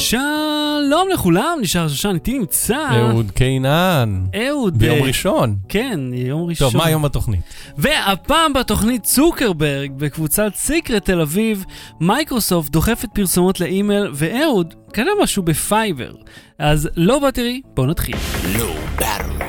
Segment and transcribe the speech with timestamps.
[0.00, 2.88] שלום לכולם, אני שחר שושן, איתי נמצא...
[2.92, 4.24] אהוד קינן.
[4.34, 4.78] אהוד...
[4.78, 5.56] ביום אה, ראשון.
[5.68, 6.70] כן, יום ראשון.
[6.70, 7.40] טוב, מה היום בתוכנית?
[7.78, 11.64] והפעם בתוכנית צוקרברג, בקבוצת Secret Tel Aviv,
[12.00, 16.12] מייקרוסופט דוחפת פרסומות לאימייל, ואהוד קנה משהו בפייבר.
[16.58, 18.16] אז low battery, בואו נתחיל.
[18.58, 19.46] לא ברור.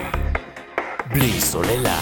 [1.13, 2.02] בלי סוללה.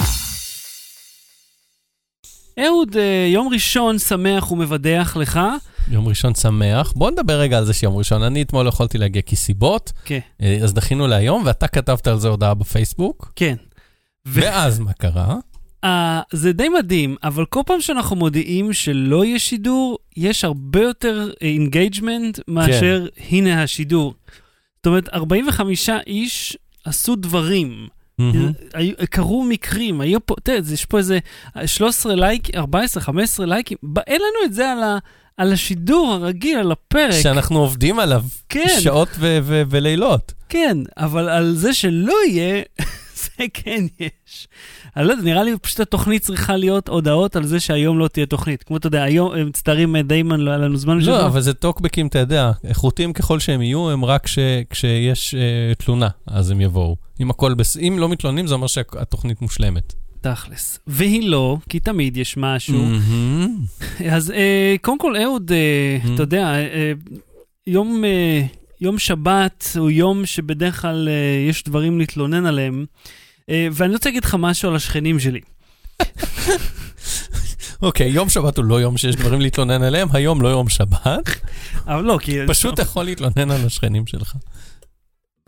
[2.65, 5.39] אהוד, אה, יום ראשון שמח ומבדח לך.
[5.87, 6.93] יום ראשון שמח.
[6.95, 8.23] בוא נדבר רגע על זה שיום ראשון.
[8.23, 12.27] אני אתמול לא יכולתי להגיע מסיבות, כן, אה, אז דחינו להיום, ואתה כתבת על זה
[12.27, 13.31] הודעה בפייסבוק.
[13.35, 13.55] כן.
[14.27, 15.35] ו- ואז מה קרה?
[15.83, 21.29] אה, זה די מדהים, אבל כל פעם שאנחנו מודיעים שלא יהיה שידור, יש הרבה יותר
[21.41, 24.13] engagement מאשר הנה השידור.
[24.77, 27.87] זאת אומרת, 45 איש עשו דברים.
[28.73, 31.19] היו- קרו מקרים, היו פה, תראה, יש פה איזה
[31.65, 33.77] 13 לייקים, 14, 15 לייקים,
[34.07, 34.97] אין לנו את זה על, ה,
[35.39, 37.21] על השידור הרגיל, על הפרק.
[37.21, 38.65] שאנחנו עובדים עליו כן.
[38.79, 40.33] שעות ו- ו- ולילות.
[40.49, 42.61] כן, אבל על זה שלא יהיה,
[43.23, 44.47] זה כן יש.
[44.97, 48.25] אני לא יודע, נראה לי פשוט התוכנית צריכה להיות הודעות על זה שהיום לא תהיה
[48.25, 48.63] תוכנית.
[48.63, 51.17] כמו אתה יודע, היום הם מצטערים אה, דיימן, לא היה לנו זמן לשבוע.
[51.17, 55.39] לא, אבל זה טוקבקים, אתה יודע, איכותיים ככל שהם יהיו, הם רק כש- כשיש אה,
[55.75, 56.95] תלונה, אז הם יבואו.
[57.19, 57.77] אם הכל בס...
[57.77, 59.93] אם לא מתלוננים, זה אומר שהתוכנית מושלמת.
[60.21, 60.79] תכלס.
[60.87, 62.85] והיא לא, כי תמיד יש משהו.
[62.85, 63.55] מהמם.
[64.11, 66.13] אז אה, קודם כל, אהוד, אה, Mm.
[66.13, 66.91] אתה יודע, אה,
[67.67, 68.41] יום, אה,
[68.81, 71.13] יום שבת הוא יום שבדרך כלל אה,
[71.49, 72.85] יש דברים להתלונן עליהם,
[73.49, 75.39] אה, ואני רוצה להגיד לך משהו על השכנים שלי.
[77.81, 81.29] אוקיי, יום שבת הוא לא יום שיש דברים להתלונן עליהם, היום לא יום שבת.
[81.87, 82.37] אבל לא, כי...
[82.47, 84.35] פשוט יכול להתלונן על השכנים שלך.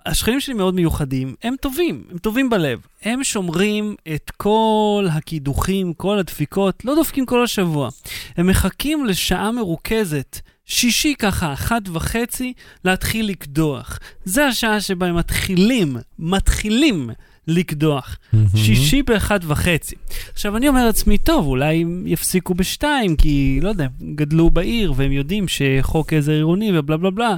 [0.05, 2.79] השכנים שלי מאוד מיוחדים, הם טובים, הם טובים בלב.
[3.03, 7.89] הם שומרים את כל הקידוחים, כל הדפיקות, לא דופקים כל השבוע.
[8.37, 12.53] הם מחכים לשעה מרוכזת, שישי ככה, אחת וחצי,
[12.85, 13.99] להתחיל לקדוח.
[14.25, 17.09] זה השעה שבה הם מתחילים, מתחילים
[17.47, 18.17] לקדוח.
[18.55, 19.95] שישי באחת וחצי.
[20.33, 25.11] עכשיו, אני אומר לעצמי, טוב, אולי הם יפסיקו בשתיים, כי, לא יודע, גדלו בעיר והם
[25.11, 27.35] יודעים שחוק עזר עירוני ובלה בלה בלה.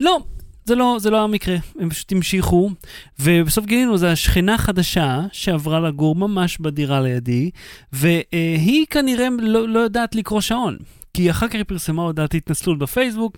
[0.00, 0.20] לא,
[0.64, 2.70] זה לא, זה לא המקרה, הם פשוט המשיכו,
[3.18, 7.50] ובסוף גילינו, זו השכנה חדשה שעברה לגור ממש בדירה לידי,
[7.92, 10.76] והיא כנראה לא, לא יודעת לקרוא שעון.
[11.14, 13.36] כי אחר כך היא פרסמה הודעת התנצלות בפייסבוק,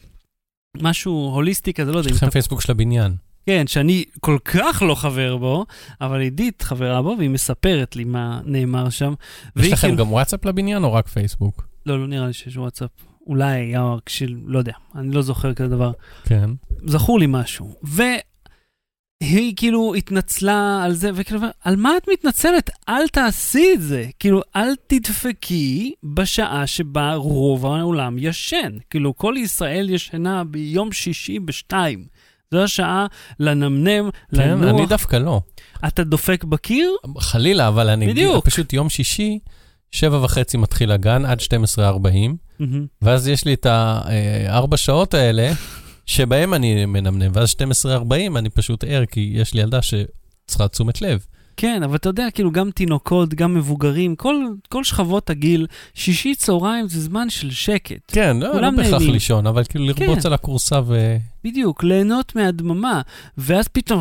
[0.80, 2.10] משהו הוליסטי כזה, לא יודע.
[2.10, 3.14] יש לכם פייסבוק של הבניין.
[3.46, 5.66] כן, שאני כל כך לא חבר בו,
[6.00, 9.14] אבל עידית חברה בו, והיא מספרת לי מה נאמר שם.
[9.56, 11.66] יש לכם כאילו- גם וואטסאפ לבניין או רק פייסבוק?
[11.86, 12.90] לא, לא נראה לי שיש וואטסאפ.
[13.26, 14.34] אולי היה רק של...
[14.46, 15.92] לא יודע, אני לא זוכר כזה דבר.
[16.24, 16.50] כן.
[16.86, 17.74] זכור לי משהו.
[17.82, 22.70] והיא כאילו התנצלה על זה, וכאילו, על מה את מתנצלת?
[22.88, 24.06] אל תעשי את זה.
[24.18, 28.78] כאילו, אל תדפקי בשעה שבה רוב העולם ישן.
[28.90, 32.04] כאילו, כל ישראל ישנה ביום שישי בשתיים.
[32.52, 33.06] זו השעה
[33.40, 34.70] לנמנם, כן, לנוח.
[34.70, 35.40] אני דווקא לא.
[35.86, 36.90] אתה דופק בקיר?
[37.18, 38.06] חלילה, אבל אני...
[38.06, 38.46] בדיוק.
[38.46, 39.38] פשוט יום שישי,
[39.90, 42.36] שבע וחצי מתחיל הגן, עד 12.40, מהמם.
[43.02, 45.52] ואז יש לי את הארבע שעות האלה,
[46.06, 47.54] שבהם אני מנמנם, ואז
[47.86, 51.26] 12.40 אני פשוט ער, כי יש לי ילדה שצריכה תשומת לב.
[51.56, 56.88] כן, אבל אתה יודע, כאילו, גם תינוקות, גם מבוגרים, כל, כל שכבות הגיל, שישי צהריים
[56.88, 58.00] זה זמן של שקט.
[58.08, 59.02] כן, לא, לא בהכרח.
[59.02, 60.26] לישון, אבל כאילו לרבוץ כן.
[60.26, 61.16] על הכורסה ו...
[61.44, 63.00] בדיוק, ליהנות מהדממה,
[63.38, 64.00] ואז פתאום,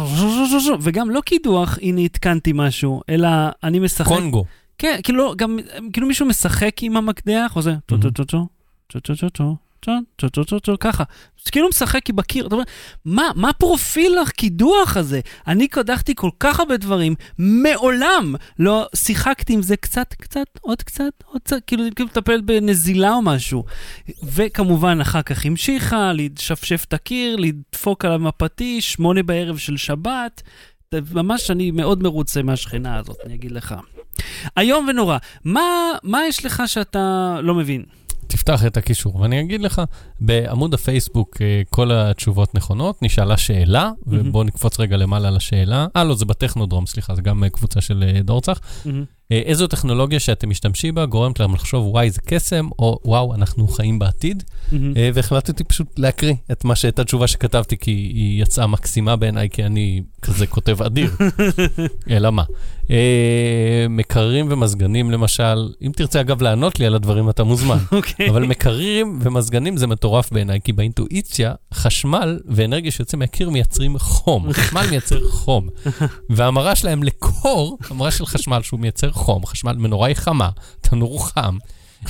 [0.82, 3.28] וגם לא קידוח, הנה התקנתי משהו, אלא
[3.64, 4.08] אני משחק.
[4.08, 4.46] קונגו.
[4.82, 5.60] כן, כאילו, גם,
[5.94, 8.48] כאילו מישהו משחק עם המקדח, או זה, טו טו טו טו,
[8.88, 9.56] טו טו טו טו.
[9.80, 11.04] טו, טו, טו, טו, טו, ככה.
[11.52, 12.66] כאילו משחק היא בקיר, אתה אומר,
[13.06, 15.20] מה, מה פרופיל הקידוח הזה?
[15.48, 21.14] אני קדחתי כל כך הרבה דברים, מעולם לא שיחקתי עם זה קצת, קצת, עוד קצת,
[21.26, 23.64] עוד קצת, כאילו, כאילו לטפל בנזילה או משהו.
[24.24, 30.42] וכמובן, אחר כך המשיכה, לשפשף את הקיר, לדפוק עליו מפטיש, שמונה בערב של שבת.
[31.14, 33.76] ממש אני מאוד מרוצה מהשכנה הזאת, אני אגיד לך.
[34.58, 35.18] איום ונורא.
[35.44, 35.62] מה,
[36.04, 37.84] מה יש לך שאתה לא מבין?
[38.28, 39.82] תפתח את הקישור, ואני אגיד לך,
[40.20, 45.88] בעמוד הפייסבוק אה, כל התשובות נכונות, נשאלה שאלה, ובואו נקפוץ רגע למעלה לשאלה.
[45.96, 48.60] אה, לא, זה בטכנודרום, סליחה, זה גם אה, קבוצה של אה, דורצח.
[49.32, 53.68] אה, איזו טכנולוגיה שאתם משתמשים בה גורמת להם לחשוב, וואי, זה קסם, או וואו, אנחנו
[53.68, 54.44] חיים בעתיד.
[54.74, 59.64] אה, והחלטתי פשוט להקריא את מה שאת התשובה שכתבתי, כי היא יצאה מקסימה בעיניי, כי
[59.66, 61.12] אני כזה כותב אדיר.
[62.10, 62.44] אלא מה?
[62.92, 67.78] אה, מקררים ומזגנים למשל, אם תרצה אגב לענות לי על הדברים אתה מוזמן.
[67.92, 68.30] אוקיי.
[68.30, 74.54] אבל מקררים ומזגנים זה מטורף בעיניי, כי באינטואיציה, חשמל ואנרגיה שיוצא מהקיר מייצרים חום.
[74.54, 75.68] חשמל מייצר חום.
[76.30, 80.50] וההמרה שלהם לקור, המרה של חשמל שהוא מייצר חום, חשמל מנורה היא חמה,
[80.82, 81.58] תנור חם.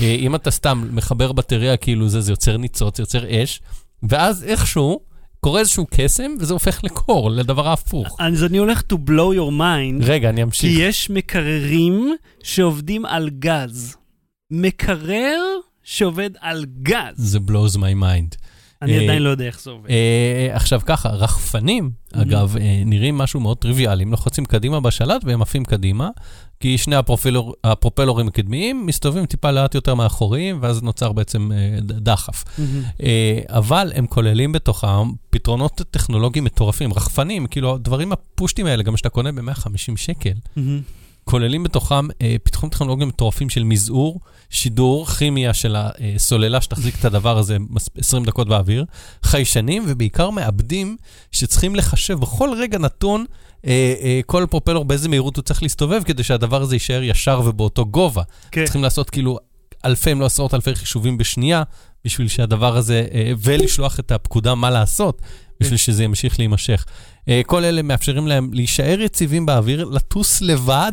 [0.00, 3.60] אה, אם אתה סתם מחבר בטריה כאילו זה, זה יוצר ניצוץ, זה יוצר אש,
[4.02, 5.00] ואז איכשהו
[5.40, 8.16] קורה איזשהו קסם, וזה הופך לקור, לדבר ההפוך.
[8.20, 10.78] אז אני הולך to blow your mind, רגע, אני כי אמשיך.
[10.78, 13.96] יש מקררים שעובדים על גז.
[14.50, 15.40] מקרר
[15.82, 17.14] שעובד על גז.
[17.16, 18.36] זה blows my mind.
[18.82, 19.90] אני אה, עדיין לא יודע איך זה עובד.
[19.90, 25.42] אה, עכשיו ככה, רחפנים, אגב, אה, נראים משהו מאוד טריוויאלי, הם לוחצים קדימה בשלט והם
[25.42, 26.10] עפים קדימה,
[26.60, 32.44] כי שני הפרופלור, הפרופלורים הקדמיים מסתובבים טיפה לאט יותר מאחוריים, ואז נוצר בעצם אה, דחף.
[33.02, 39.08] אה, אבל הם כוללים בתוכם פתרונות טכנולוגיים מטורפים, רחפנים, כאילו הדברים הפושטים האלה, גם שאתה
[39.08, 40.80] קונה ב-150 שקל, מהמם.
[41.24, 44.20] כוללים בתוכם אה, פיתוחים טכנולוגיים מטורפים של מזעור,
[44.50, 48.84] שידור, כימיה של הסוללה שתחזיק את הדבר הזה מס- 20 דקות באוויר,
[49.22, 50.96] חיישנים ובעיקר מעבדים
[51.32, 53.24] שצריכים לחשב בכל רגע נתון
[53.66, 57.86] אה, אה, כל פרופלור באיזה מהירות הוא צריך להסתובב כדי שהדבר הזה יישאר ישר ובאותו
[57.86, 58.22] גובה.
[58.50, 58.64] כן.
[58.64, 59.38] צריכים לעשות כאילו
[59.84, 61.62] אלפי, אם לא עשרות אלפי חישובים בשנייה,
[62.04, 65.22] בשביל שהדבר הזה, אה, ולשלוח את הפקודה מה לעשות,
[65.60, 66.84] בשביל שזה ימשיך להימשך.
[67.28, 70.92] אה, כל אלה מאפשרים להם להישאר יציבים באוויר, לטוס לבד,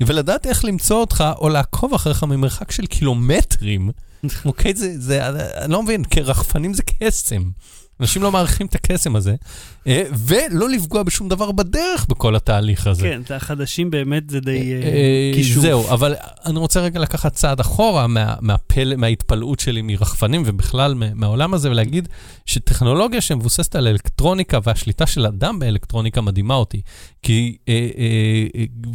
[0.00, 3.90] ולדעת איך למצוא אותך, או לעקוב אחריך ממרחק של קילומטרים.
[4.44, 5.28] אוקיי, זה, זה,
[5.64, 7.42] אני לא מבין, כרחפנים זה קסם.
[8.00, 9.34] אנשים לא מעריכים את הקסם הזה,
[9.86, 13.02] אה, ולא לפגוע בשום דבר בדרך בכל התהליך הזה.
[13.02, 15.62] כן, זה החדשים באמת זה די אה, אה, קישור.
[15.62, 16.14] זהו, אבל
[16.46, 21.70] אני רוצה רגע לקחת צעד אחורה מה, מהפל, מההתפלאות שלי מרחפנים ובכלל מה- מהעולם הזה,
[21.70, 22.08] ולהגיד
[22.46, 26.80] שטכנולוגיה שמבוססת על אלקטרוניקה והשליטה של אדם באלקטרוניקה מדהימה אותי.
[27.22, 27.56] כי,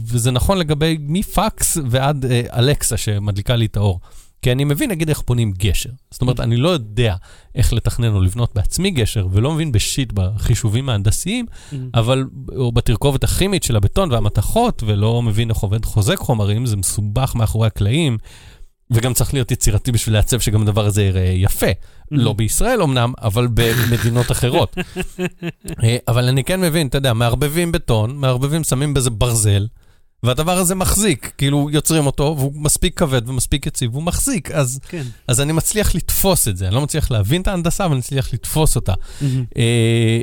[0.08, 4.00] וזה נכון לגבי מפקס ועד אלקסה שמדליקה לי את האור.
[4.42, 5.90] כי אני מבין, נגיד, איך בונים גשר.
[6.12, 7.16] זאת אומרת, אני לא יודע
[7.56, 11.90] איך לתכנן או לבנות בעצמי גשר, ולא מבין בשיט בחישובים ההנדסיים, מהמם.
[11.94, 12.26] אבל,
[12.56, 17.68] או בתרכובת הכימית של הבטון והמתכות, ולא מבין איך עובד חוזק חומרים, זה מסובך מאחורי
[17.68, 18.18] הקלעים,
[18.92, 21.68] וגם צריך להיות יצירתי בשביל לעצב שגם הדבר הזה יראה יפה.
[22.12, 24.78] לא בישראל אמנם, אבל במדינות אחרות.
[25.84, 29.68] אה, אבל אני כן מבין, אתה יודע, מערבבים בטון, מערבבים, שמים בזה ברזל,
[30.24, 35.04] והדבר הזה מחזיק, כאילו יוצרים אותו, והוא מספיק כבד ומספיק יציב, והוא מחזיק, אז, כן.
[35.28, 38.34] אז אני מצליח לתפוס את זה, אני לא מצליח להבין את ההנדסה, אבל אני מצליח
[38.34, 38.94] לתפוס אותה.
[39.22, 39.46] מהמם.
[39.58, 39.62] אה,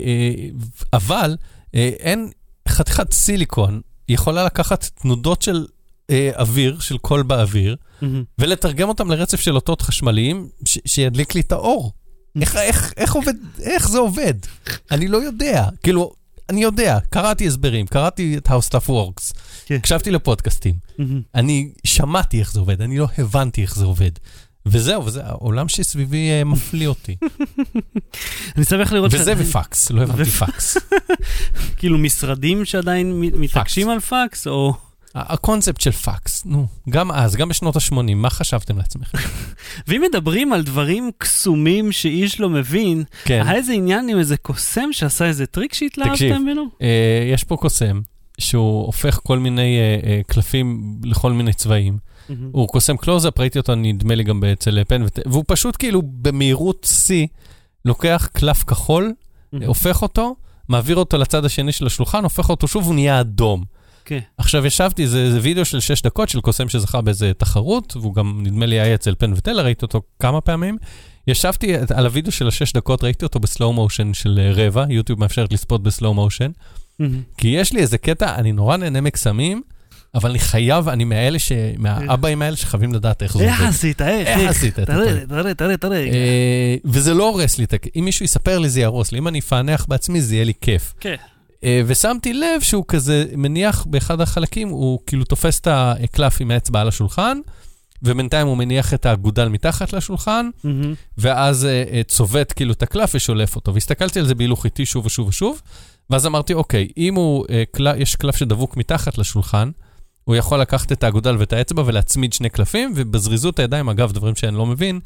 [0.05, 0.49] אה,
[0.93, 1.37] אבל
[1.75, 2.31] אה, אין,
[2.69, 5.67] חתיכת סיליקון יכולה לקחת תנודות של
[6.11, 8.25] אה, אוויר, של קול באוויר, מהמם.
[8.39, 11.93] ולתרגם אותם לרצף של אותות חשמליים ש- שידליק לי את האור.
[12.41, 14.35] איך, איך, איך עובד, איך זה עובד?
[14.91, 15.69] אני לא יודע.
[15.83, 16.13] כאילו,
[16.49, 19.36] אני יודע, קראתי הסברים, קראתי את How Stuff Works,
[19.67, 19.75] כן.
[19.75, 20.75] הקשבתי לפודקאסטים.
[21.35, 24.11] אני שמעתי איך זה עובד, אני לא הבנתי איך זה עובד.
[24.67, 27.17] וזהו, וזה, העולם שסביבי אה, מפליא אותי.
[28.57, 30.77] אני שמח לראות וזה ופקס, לא הבנתי פקס.
[31.79, 34.75] כאילו משרדים שעדיין מת- מתעקשים על פקס, או...
[35.15, 39.19] הקונספט של פקס, נו, גם אז, גם בשנות ה-80, מה חשבתם לעצמכם?
[39.89, 44.93] ואם מדברים על דברים קסומים שאיש לא מבין, כן, היה איזה עניין עם איזה קוסם
[44.93, 45.89] שעשה איזה טריק תקשיב.
[45.89, 46.65] שהתלהבתם ממנו?
[46.83, 48.01] אה, יש פה קוסם
[48.39, 51.99] שהוא הופך כל מיני אה, אה, קלפים לכל מיני צבעים.
[52.29, 52.49] מהמם.
[52.53, 56.87] הוא קוסם קלוזאפ, ראיתי אותו נדמה לי גם אצל פן, וט- והוא פשוט כאילו במהירות
[56.91, 57.27] שיא,
[57.85, 59.13] לוקח קלף כחול,
[59.53, 59.67] מהמם.
[59.67, 60.37] הופך אותו,
[60.69, 63.65] מעביר אותו לצד השני של השולחן, הופך אותו שוב, הוא נהיה אדום.
[64.05, 64.19] כן.
[64.39, 68.41] עכשיו ישבתי, זה, זה וידאו של 6 דקות של קוסם שזכה באיזה תחרות, והוא גם
[68.43, 70.77] נדמה לי היה אצל פן וטלר, ראיתי אותו כמה פעמים.
[71.27, 75.21] ישבתי על הוידאו של השש דקות, ראיתי אותו ב slow motion של אה, רבע, יוטיוב
[75.21, 76.51] מאפשרת לצפות ב slow motion.
[77.37, 79.63] כי יש לי איזה קטע, אני נורא נהנה מקסמים,
[80.15, 81.53] אבל אני חייב, אני מאלה ש...
[81.79, 83.71] מהאבאים האלה שחייבים לדעת איך זה איך עובד.
[83.71, 84.03] עשית?
[84.03, 84.29] איך?
[84.29, 85.27] איך עשית תראה?
[85.29, 85.99] תראה, תראה, תראה.
[85.99, 87.93] אה, וזה לא הורס לי את הכיף.
[87.97, 89.19] אם מישהו יספר לי, זה יהרוס לי.
[89.19, 90.95] אם אני אפענח בעצמי, זה יהיה לי כיף.
[91.01, 91.15] כן.
[91.65, 96.81] אה, ושמתי לב שהוא כזה מניח באחד החלקים, הוא כאילו תופס את הקלף עם האצבע
[96.81, 97.39] על השולחן,
[98.03, 100.49] ובינתיים הוא מניח את האגודל מתחת לשולחן.
[101.19, 103.75] ואז אה, אה, צובט כאילו את הקלף ושולף אותו.
[103.75, 105.63] והסתכלתי על זה בהילוך איטי שוב ושוב ושוב,
[106.11, 107.87] ואז אמרתי, אוקיי, אם הוא, אה, קל...
[107.99, 109.71] יש קלף שדבוק מתחת לשולחן,
[110.25, 114.57] הוא יכול לקחת את האגודל ואת האצבע ולהצמיד שני קלפים, ובזריזות הידיים, אגב, דברים שאני
[114.57, 115.01] לא מבין,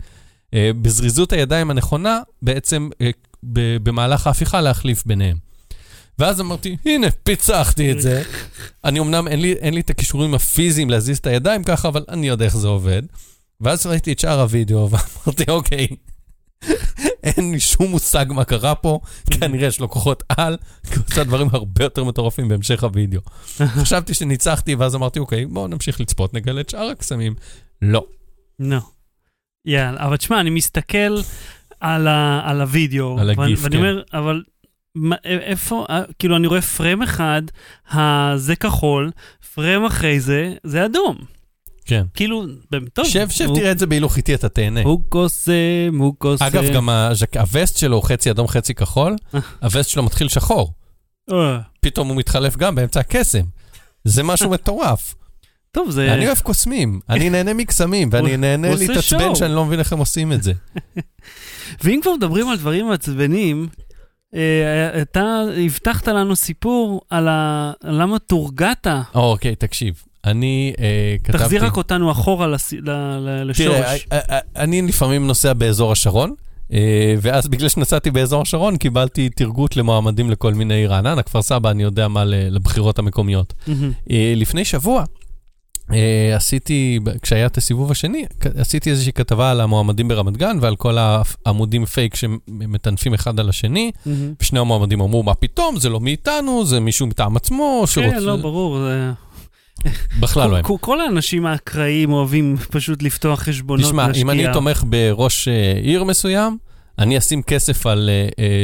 [0.54, 3.10] אה, בזריזות הידיים הנכונה, בעצם אה,
[3.42, 5.36] ב- במהלך ההפיכה להחליף ביניהם.
[6.18, 8.22] ואז אמרתי, הנה, פיצחתי את זה.
[8.84, 12.28] אני אמנם, אין לי, אין לי את הכישורים הפיזיים להזיז את הידיים ככה, אבל אני
[12.28, 13.02] יודע איך זה עובד.
[13.60, 15.86] ואז ראיתי את שאר הוידאו, ואמרתי, אוקיי,
[17.22, 19.00] אין לי שום מושג מה קרה פה,
[19.30, 20.56] כנראה יש לו כוחות על,
[20.90, 23.20] כי הוא עושה דברים הרבה יותר מטורפים בהמשך הוידאו.
[23.82, 27.34] חשבתי שניצחתי, ואז אמרתי, אוקיי, בואו נמשיך לצפות, נגלה את שאר הקסמים.
[27.82, 28.04] לא.
[28.58, 28.80] נו.
[29.66, 31.16] יאללה, אבל תשמע, אני מסתכל
[31.80, 33.78] על, ה, על הוידאו, על הגיף, ואני כן.
[33.78, 34.42] אומר, אבל
[34.94, 37.42] מה, איפה, אה, כאילו, אני רואה פריים אחד,
[38.36, 39.10] זה כחול,
[39.54, 41.16] פריים אחרי זה, זה אדום.
[41.84, 42.04] כן.
[42.14, 42.44] כאילו,
[42.92, 43.04] טוב.
[43.06, 44.82] שב, שב, הוא- תראה את זה בהילוך איטי, אתה תהנה.
[44.82, 45.52] הוא קוסם,
[45.98, 46.44] הוא קוסם.
[46.44, 49.40] אגב, גם הז'ק- הווסט שלו הוא חצי אדום, חצי כחול, אה.
[49.62, 50.72] הווסט שלו מתחיל שחור.
[51.32, 53.42] אה, פתאום הוא מתחלף גם באמצע הקסם.
[54.04, 55.14] זה משהו מטורף.
[55.72, 56.14] טוב, זה...
[56.14, 59.34] אני אוהב קוסמים, אני נהנה מקסמים, ואני נהנה להתעצבן.
[59.34, 60.52] שאני לא מבין איך הם עושים את זה.
[61.84, 63.68] ואם כבר מדברים על דברים מעצבנים,
[64.34, 67.72] אה, אתה הבטחת לנו סיפור על ה...
[67.84, 68.86] למה תורגעת.
[69.14, 71.38] אוקיי, תקשיב, אני אה, כתבתי...
[71.38, 72.72] תחזיר רק אותנו אחורה לס...
[72.72, 72.90] ל...
[73.18, 73.24] ל...
[73.24, 74.06] תראה, לשורש.
[74.12, 76.34] אה, אה, אני לפעמים נוסע באזור השרון,
[76.72, 81.82] אה, ואז בגלל שנסעתי באזור השרון, קיבלתי תרגות למועמדים לכל מיני רעננה, כפר סבא, אני
[81.82, 83.54] יודע מה לבחירות המקומיות.
[83.66, 83.92] מהמם.
[84.10, 85.04] אה, לפני שבוע
[86.36, 88.24] עשיתי, כשהיה את הסיבוב השני,
[88.56, 93.90] עשיתי איזושהי כתבה על המועמדים ברמת גן ועל כל העמודים פייק שמטנפים אחד על השני,
[94.06, 94.32] מהמם.
[94.40, 97.84] ושני המועמדים אמרו, מה פתאום, זה לא מאיתנו, זה מישהו מטעם עצמו.
[97.94, 98.78] כן, לא, ברור.
[98.78, 99.12] זה...
[100.20, 100.62] בכלל לא הם.
[100.80, 104.52] כל- האנשים האקראיים אוהבים פשוט לפתוח חשבונות, תשמע, אם אני להשקיע.
[104.52, 106.58] תומך בראש אה, עיר מסוים,
[106.98, 108.10] אני אשים כסף על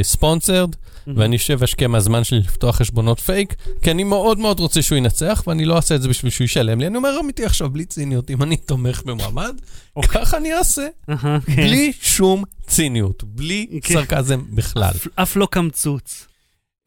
[0.02, 0.70] ספונסרד,
[1.06, 1.18] מהמם.
[1.20, 5.42] ואני אשב ואשקיע מהזמן שלי לפתוח חשבונות פייק, כי אני מאוד מאוד רוצה שהוא ינצח,
[5.46, 6.86] ואני לא אעשה את זה בשביל שהוא ישלם לי.
[6.86, 9.56] אני אומר אמיתי עכשיו, בלי ציניות, אם אני תומך במועמד,
[9.96, 10.20] אוקיי.
[10.20, 11.16] ככה אני אעשה, כן.
[11.46, 13.94] בלי שום ציניות, בלי כן.
[13.94, 14.92] סרקזם בכלל.
[15.14, 16.25] אף לא קמצוץ.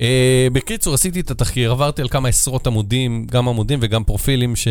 [0.01, 4.67] אה, בקיצור, עשיתי את התחקיר, עברתי על כמה עשרות עמודים, גם עמודים וגם פרופילים ש-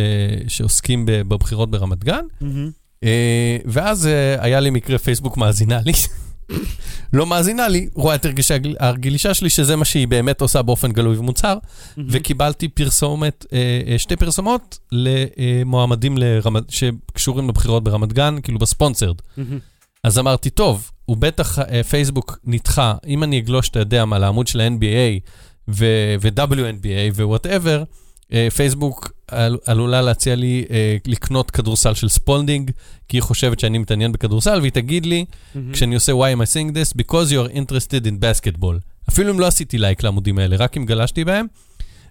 [0.48, 2.24] שעוסקים בבחירות ברמת גן.
[2.40, 2.70] מהמם.
[3.04, 5.92] אה, ואז אה, היה לי מקרה פייסבוק מאזינה לי.
[7.12, 11.16] לא מאזינה לי, רואה את הרגישה, הרגישה שלי שזה מה שהיא באמת עושה באופן גלוי
[11.16, 11.58] ומוצהר,
[11.96, 12.08] מהמם.
[12.12, 19.14] וקיבלתי פרסומת, אה, שתי פרסומות למועמדים לרמת, שקשורים לבחירות ברמת גן, כאילו בספונסרד.
[19.36, 19.58] מהמם.
[20.04, 24.46] אז אמרתי, טוב, הוא בטח, אה, פייסבוק נדחה, אם אני אגלוש, אתה יודע מה, לעמוד
[24.46, 25.20] של ה-NBA
[25.68, 27.84] ו-WNBA ו-whatever,
[28.32, 32.70] אה, פייסבוק על- עלולה להציע לי אה, לקנות כדורסל של ספולדינג,
[33.08, 35.24] כי היא חושבת שאני מתעניין בכדורסל, והיא תגיד לי,
[35.54, 35.72] מהמם.
[35.72, 38.74] כשאני עושה why am I saying this, because you are interested in basketball.
[39.08, 41.46] אפילו אם לא עשיתי לייק לעמודים האלה, רק אם גלשתי בהם.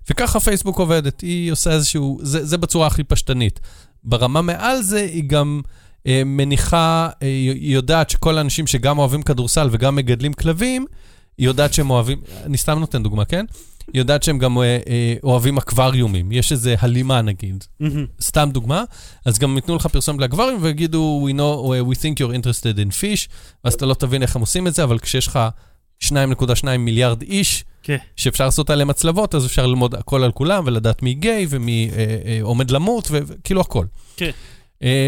[0.09, 3.59] וככה פייסבוק עובדת, היא עושה איזשהו, זה, זה בצורה הכי פשטנית.
[4.03, 5.61] ברמה מעל זה, היא גם
[6.25, 10.85] מניחה, אה, היא יודעת שכל האנשים שגם אוהבים כדורסל וגם מגדלים כלבים,
[11.37, 13.45] היא יודעת שהם אוהבים, אני סתם נותן דוגמה, כן?
[13.93, 17.63] היא יודעת שהם גם אה, אה, אוהבים אקווריומים, יש איזה הלימה נגיד.
[17.79, 18.05] מהמם.
[18.21, 18.83] סתם דוגמה,
[19.25, 23.29] אז גם ייתנו לך פרסומת לאקווריום ויגידו, we know, we think you're interested in fish,
[23.63, 25.39] ואז אתה לא תבין איך הם עושים את זה, אבל כשיש לך
[26.03, 27.97] 2.2 מיליארד איש, כן.
[28.15, 32.17] שאפשר לעשות עליהם הצלבות, אז אפשר ללמוד הכל על כולם ולדעת מי גיי ומי אה,
[32.25, 33.85] אה, עומד למות, וכאילו הכל.
[34.17, 34.25] כן.
[34.25, 34.31] אה,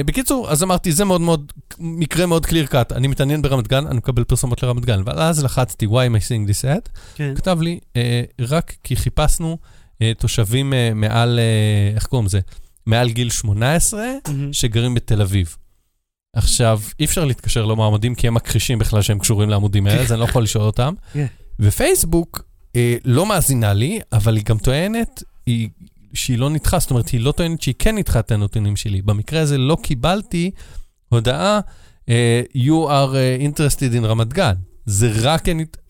[0.06, 3.98] בקיצור, אז אמרתי, זה מאוד מאוד, מקרה מאוד קליר קאט, אני מתעניין ברמת גן, אני
[3.98, 6.90] מקבל פרסומות לרמת גן, ואז לחצתי, why am I seeing this ad?
[7.16, 7.36] כן.
[7.36, 9.58] כתב לי, אה, רק כי חיפשנו
[10.02, 12.40] אה, תושבים אה, מעל, אה, איך קוראים לזה?
[12.86, 14.54] מעל גיל 18, מהמם.
[14.54, 15.56] שגרים בתל אביב.
[16.36, 20.20] עכשיו, אי אפשר להתקשר למועמדים כי הם מכחישים בכלל שהם קשורים לעמודים האלה, אז אני
[20.20, 20.94] לא יכול לשאול אותם.
[21.14, 21.26] כן.
[21.60, 22.44] ופייסבוק
[22.76, 25.70] אה, לא מאזינה לי, אבל היא גם טוענת היא,
[26.14, 29.02] שהיא לא ניתחה, זאת אומרת, היא לא טוענת שהיא כן ניתחה את הנתונים שלי.
[29.02, 30.52] במקרה הזה לא קיבלתי
[31.10, 31.60] הודעה,
[32.10, 34.54] אה, you are אה, interested in רמת גן.
[34.86, 35.46] זה רק...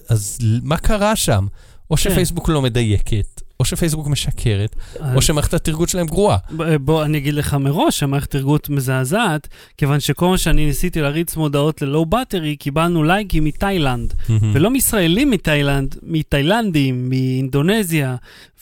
[0.10, 1.48] אז מה קרה שם?
[1.92, 2.02] או כן.
[2.02, 4.76] שפייסבוק לא מדייקת, או שפייסבוק משקרת,
[5.16, 6.38] או שמערכת התרגות שלהם גרועה.
[6.82, 9.48] בוא, אני אגיד לך מראש, המערכת ארגות מזעזעת,
[9.78, 14.14] כיוון שכל מה שאני ניסיתי להריץ מודעות ללואו באטרי, קיבלנו לייקים מתאילנד,
[14.54, 18.16] ולא מישראלים מתאילנד, מתאילנדים, מאינדונזיה,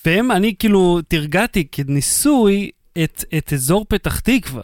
[0.06, 2.70] והם, אני כאילו תרגעתי כניסוי
[3.04, 4.62] את, את אזור פתח תקווה,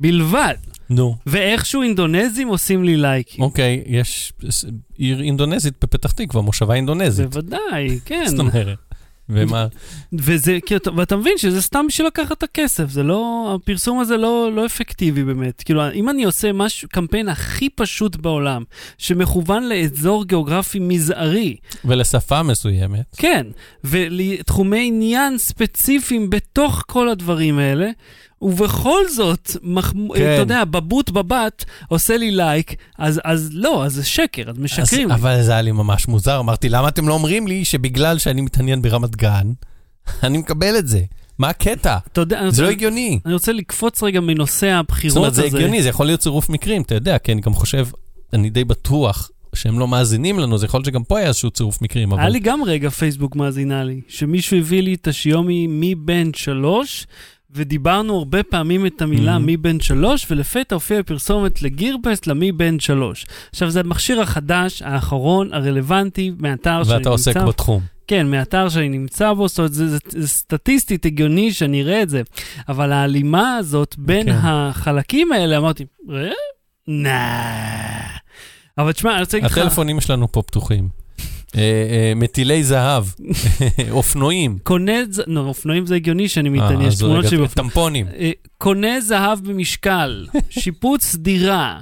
[0.00, 0.54] בלבד.
[0.90, 1.16] נו.
[1.26, 3.44] ואיכשהו אינדונזים עושים לי לייקים.
[3.44, 4.64] אוקיי, יש ס-
[4.96, 7.26] עיר אינדונזית בפתח תקווה, מושבה אינדונזית.
[7.30, 8.24] בוודאי, כן.
[8.26, 8.78] זאת אומרת.
[9.28, 9.66] ומה?
[10.12, 14.16] וזה, כאילו, אתה- ואתה מבין שזה סתם בשביל לקחת את הכסף, זה לא, הפרסום הזה
[14.16, 15.62] לא, לא אפקטיבי באמת.
[15.62, 18.62] כאילו, אם אני עושה משהו, קמפיין הכי פשוט בעולם,
[18.98, 23.04] שמכוון לאזור גיאוגרפי מזערי, ולשפה מסוימת.
[23.16, 23.46] כן,
[23.84, 27.90] ולתחומי עניין ספציפיים בתוך כל הדברים האלה,
[28.42, 29.92] ובכל זאת, מח...
[29.92, 29.98] כן.
[30.14, 35.10] אתה יודע, בבוט בבת עושה לי לייק, אז, אז לא, אז זה שקר, אז משקרים
[35.12, 35.20] אז.
[35.20, 38.82] אבל זה היה לי ממש מוזר, אמרתי, למה אתם לא אומרים לי שבגלל שאני מתעניין
[38.82, 39.52] ברמת גן,
[40.24, 41.00] אני מקבל את זה?
[41.38, 41.96] מה הקטע?
[42.12, 43.18] אתה יודע, זה לא רוצה- הגיוני.
[43.26, 45.40] אני רוצה לקפוץ רגע מנושא הבחירות זאת אומרת, הזה.
[45.50, 47.86] זה הגיוני, זה יכול להיות צירוף מקרים, אתה יודע, כי אני גם חושב,
[48.32, 51.82] אני די בטוח שהם לא מאזינים לנו, זה יכול להיות שגם פה היה איזשהו צירוף
[51.82, 52.20] מקרים, אבל...
[52.20, 57.06] היה לי גם רגע פייסבוק מאזינה לי, שמישהו הביא לי את השיומי מי בן שלוש,
[57.54, 59.38] ודיברנו הרבה פעמים את המילה Mhm.
[59.38, 63.26] מי בן שלוש, ולפתע הופיעה פרסומת לגירבסט למי בן שלוש.
[63.52, 67.48] עכשיו, זה המכשיר החדש, האחרון, הרלוונטי, מהאתר שאני ואתה עוסק נמצא.
[67.48, 67.82] בתחום.
[68.06, 72.08] כן, מאתר שאני נמצא בו, זאת אומרת, זה, זה, זה סטטיסטית הגיוני שאני אראה את
[72.08, 72.22] זה,
[72.68, 74.38] אבל ההלימה הזאת בין כן.
[74.42, 76.30] החלקים האלה, אמרתי, אה?
[76.88, 77.18] נא.
[78.78, 81.03] אבל תשמע, אני רוצה להגיד לך, הטלפונים שלנו פה פתוחים.
[81.56, 83.04] אה, אה, מטילי זהב,
[83.90, 84.58] אופנועים.
[84.62, 84.92] קונה,
[85.26, 87.48] לא, אופנועים זה הגיוני שאני אה, מתעניין, יש תמונות שלי.
[87.48, 88.06] טמפונים.
[88.58, 91.80] קונה זהב במשקל, שיפוץ דירה,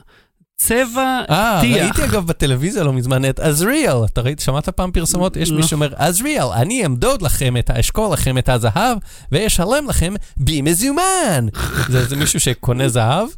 [0.56, 1.82] צבע אה, טיח.
[1.82, 4.04] ראיתי אגב בטלוויזיה לא מזמן את עזריאל.
[4.04, 5.37] אתה ראית, שמעת פעם פרסומות?
[5.37, 5.56] יש לא.
[5.56, 8.99] מי שאומר, עזריאל, אני אמדוד לכם את, אשקול לכם את הזהב,
[9.32, 11.47] ואשלם לכם במזומן.
[11.92, 13.28] זה, זה מישהו שקונה זהב,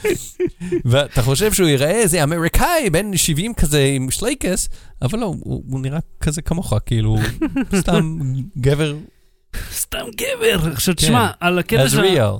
[0.90, 4.68] ואתה חושב שהוא ייראה איזה אמריקאי בן 70 כזה עם שלייקס,
[5.02, 7.16] אבל לא, הוא, הוא נראה כזה כמוך, כאילו,
[7.80, 8.18] סתם
[8.58, 8.94] גבר
[9.72, 10.72] סתם גבר.
[10.72, 11.06] עכשיו כן.
[11.06, 11.84] תשמע, על הקטע של...
[11.84, 12.32] עזריאל.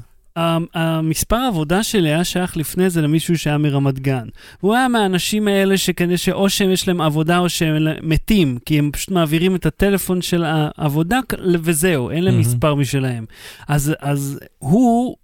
[0.75, 4.29] המספר העבודה שלי היה שייך לפני זה למישהו שהיה מרמת גן.
[4.61, 8.91] הוא היה מהאנשים האלה שכנראה שאו שהם יש להם עבודה או שהם מתים, כי הם
[8.93, 11.21] פשוט מעבירים את הטלפון של העבודה
[11.63, 12.47] וזהו, אין להם מהמם.
[12.47, 13.25] מספר משלהם.
[13.69, 15.17] אז, אז הוא,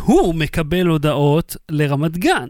[0.00, 2.48] הוא מקבל הודעות לרמת גן.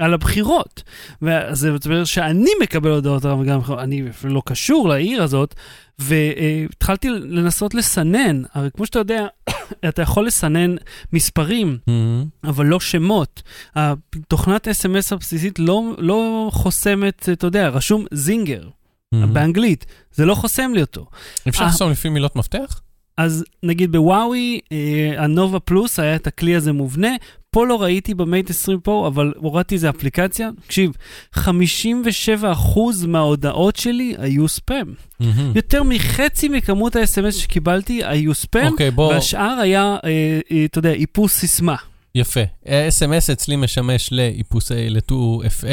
[0.00, 0.82] על הבחירות.
[1.22, 5.54] וזה אומר שאני מקבל הודעות על רמת גן, אני אפילו לא קשור לעיר הזאת,
[5.98, 9.26] והתחלתי לנסות לסנן, הרי כמו שאתה יודע,
[9.88, 10.76] אתה יכול לסנן
[11.12, 12.24] מספרים, מהמם.
[12.44, 13.42] אבל לא שמות.
[13.74, 18.68] התוכנת אס.אם.אס הבסיסית לא, לא חוסמת, אתה יודע, רשום זינגר,
[19.12, 19.34] מהמם.
[19.34, 21.06] באנגלית, זה לא חוסם לי אותו.
[21.48, 21.68] אפשר אה.
[21.68, 22.80] לחסום לפי מילות מפתח?
[23.20, 27.08] אז נגיד בוואוי, אה, הנובה פלוס היה את הכלי הזה מובנה,
[27.50, 30.50] פה לא ראיתי במייט 20 פרו, אבל הורדתי איזה אפליקציה.
[30.66, 30.92] תקשיב,
[31.34, 34.94] 57% מההודעות שלי היו ספאם.
[35.20, 35.52] מהמם.
[35.54, 40.92] יותר מחצי מכמות ה-SMS שקיבלתי היו ספאם, אוקיי, בוא, והשאר היה, אה, אה, אתה יודע,
[40.92, 41.76] איפוס סיסמה.
[42.14, 42.40] יפה.
[42.66, 45.66] אס.אם.אס אצלי משמש לאיפוסי, ל-2FA,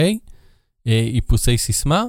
[0.88, 2.04] אה, איפוסי סיסמה,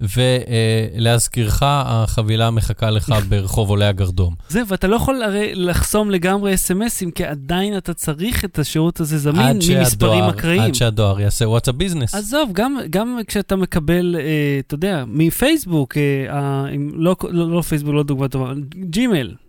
[0.00, 4.34] ולהזכירך, החבילה מחכה לך ברחוב עולי הגרדום.
[4.48, 9.18] זהו, ואתה לא יכול הרי לחסום לגמרי אס.אם.אסים, כי עדיין אתה צריך את השירות הזה
[9.18, 10.62] זמין עד ממספרים שהדואר- אקראיים.
[10.62, 12.14] עד שהדואר יעשה וואטסאפ ביזנס.
[12.14, 14.22] עזוב, גם, גם כשאתה מקבל, אה,
[14.66, 16.02] אתה יודע, מפייסבוק, אה,
[16.36, 16.64] אה,
[16.94, 18.52] לא, לא, לא פייסבוק, לא דוגמה טובה,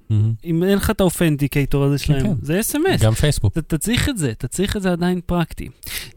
[0.10, 0.34] מהמם.
[0.46, 2.34] אם אין לך את ה authenticator הזה שלהם, כן.
[2.42, 3.02] זה אס.אם.אס.
[3.02, 3.58] גם פייסבוק.
[3.58, 5.68] אתה צריך את זה, אתה צריך את זה עדיין פרקטי.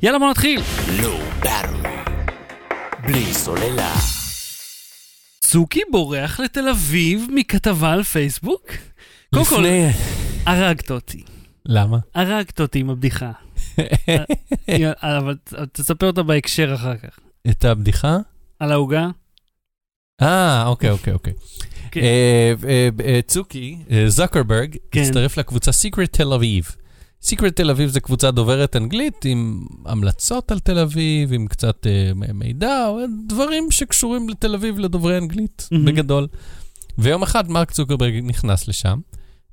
[0.03, 0.61] יאללה, בוא נתחיל.
[3.07, 4.24] בלי סוללה.
[5.51, 8.63] צוקי בורח לתל אביב מכתבה על פייסבוק?
[9.35, 9.65] קודם כל.
[10.47, 11.23] הרגת אותי.
[11.67, 11.99] למה?
[12.15, 13.33] הרגת אותי עם הבדיחה.
[15.03, 17.19] אבל ת- תספר אותה בהקשר אחר כך.
[17.51, 18.19] את הבדיחה?
[18.61, 19.09] על העוגה?
[20.23, 21.33] אה, אוקיי, אוקיי, אוקיי.
[21.91, 22.01] כן.
[22.01, 25.01] אה, אה, אה, צוקי, אה, זקרברג, כן.
[25.01, 26.65] הצטרף לקבוצה סיקרט תל אביב.
[27.25, 32.39] סיקרט תל אביב זה קבוצה דוברת אנגלית עם המלצות על תל אביב, עם קצת מ-
[32.39, 32.87] מידע,
[33.29, 35.85] דברים שקשורים לתל אביב לדוברי אנגלית, מהמם.
[35.85, 36.27] בגדול.
[36.99, 38.99] ויום אחד מרק צוקרברג נכנס לשם,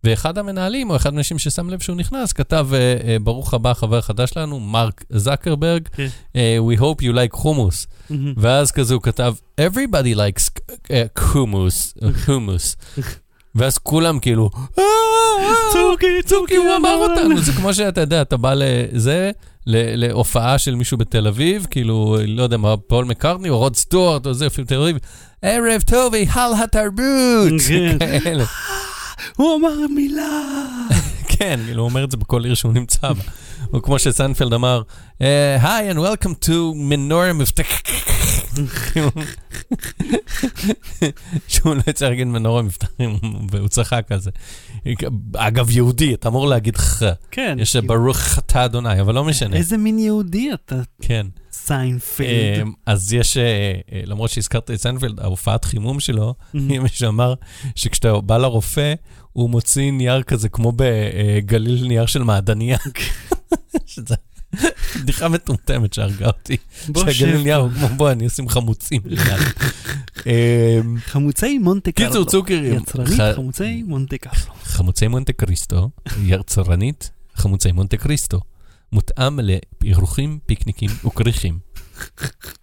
[0.04, 4.02] ואחד המנהלים, או אחד האנשים ששם לב שהוא נכנס, כתב, אה, אה, ברוך הבא, חבר
[4.02, 6.08] חדש שלנו, מרק זקרברג, כן.
[6.36, 7.88] אה, We hope you like hummus.
[8.10, 8.34] מהמם.
[8.38, 10.90] ואז כזה הוא כתב, everybody likes uh,
[11.22, 12.76] hummus, uh, hummus.
[13.56, 14.84] ואז כולם כאילו, "אה,
[15.40, 17.40] אה, צוקי, צוקי, הוא אמר אותנו.
[17.42, 19.32] זה כמו שאתה יודע, אתה בא לזה,
[19.68, 24.34] להופעה של מישהו בתל אביב, כאילו, לא יודע מה, פול מקארטני או רוד סטוארט או
[24.34, 24.98] זה, אפילו תל אביב,
[25.42, 27.62] ערב טוב, היכל התרבות.
[27.68, 27.98] כן.
[29.38, 30.42] הוא אמר מילה.
[31.42, 33.24] כן, כאילו, הוא אומר את זה בכל עיר שהוא נמצא בה.
[33.74, 34.82] או כמו שסנפלד אמר,
[35.22, 37.82] אה, היי and welcome to מנורה מבטח.
[41.48, 43.18] שהוא לא יצא להגיד מנורה מבטחים,
[43.52, 44.32] והוא צחק על זה.
[45.36, 47.04] אגב, יהודי, אתה אמור להגיד ח.
[47.32, 47.58] כן.
[47.60, 49.56] יש ברוך אתה אדוני, אבל לא משנה.
[49.56, 51.28] איזה מין יהודי אתה, כן.
[51.66, 52.28] סיינפלד.
[52.28, 53.44] אה, אז יש, אה,
[53.92, 57.34] אה, למרות שהזכרת את סיינפלד, ההופעת חימום שלו, מישהו שאמר
[57.76, 58.94] שכשאתה בא לרופא,
[59.34, 62.78] הוא מוציא נייר כזה כמו בגליל נייר של מעדניה.
[63.86, 64.16] שזה
[65.00, 66.58] בדיחה מטומטמת שהרגה אותי.
[66.90, 67.44] בוא שהגליל שב.
[67.44, 69.02] נייר הוא כמו בוא, אני אשים חמוצים.
[70.28, 72.10] אה, חמוצי מונטה קרלו.
[72.10, 72.74] קיצור, צוקרים.
[72.74, 74.54] יצרנית חמוצי מונטה קרלו.
[74.64, 75.90] חמוצי מונטה קריסטו,
[76.24, 78.40] יצרנית חמוצי מונטה קריסטו.
[78.94, 81.60] מותאם לאירוחים, פיקניקים וכריכים.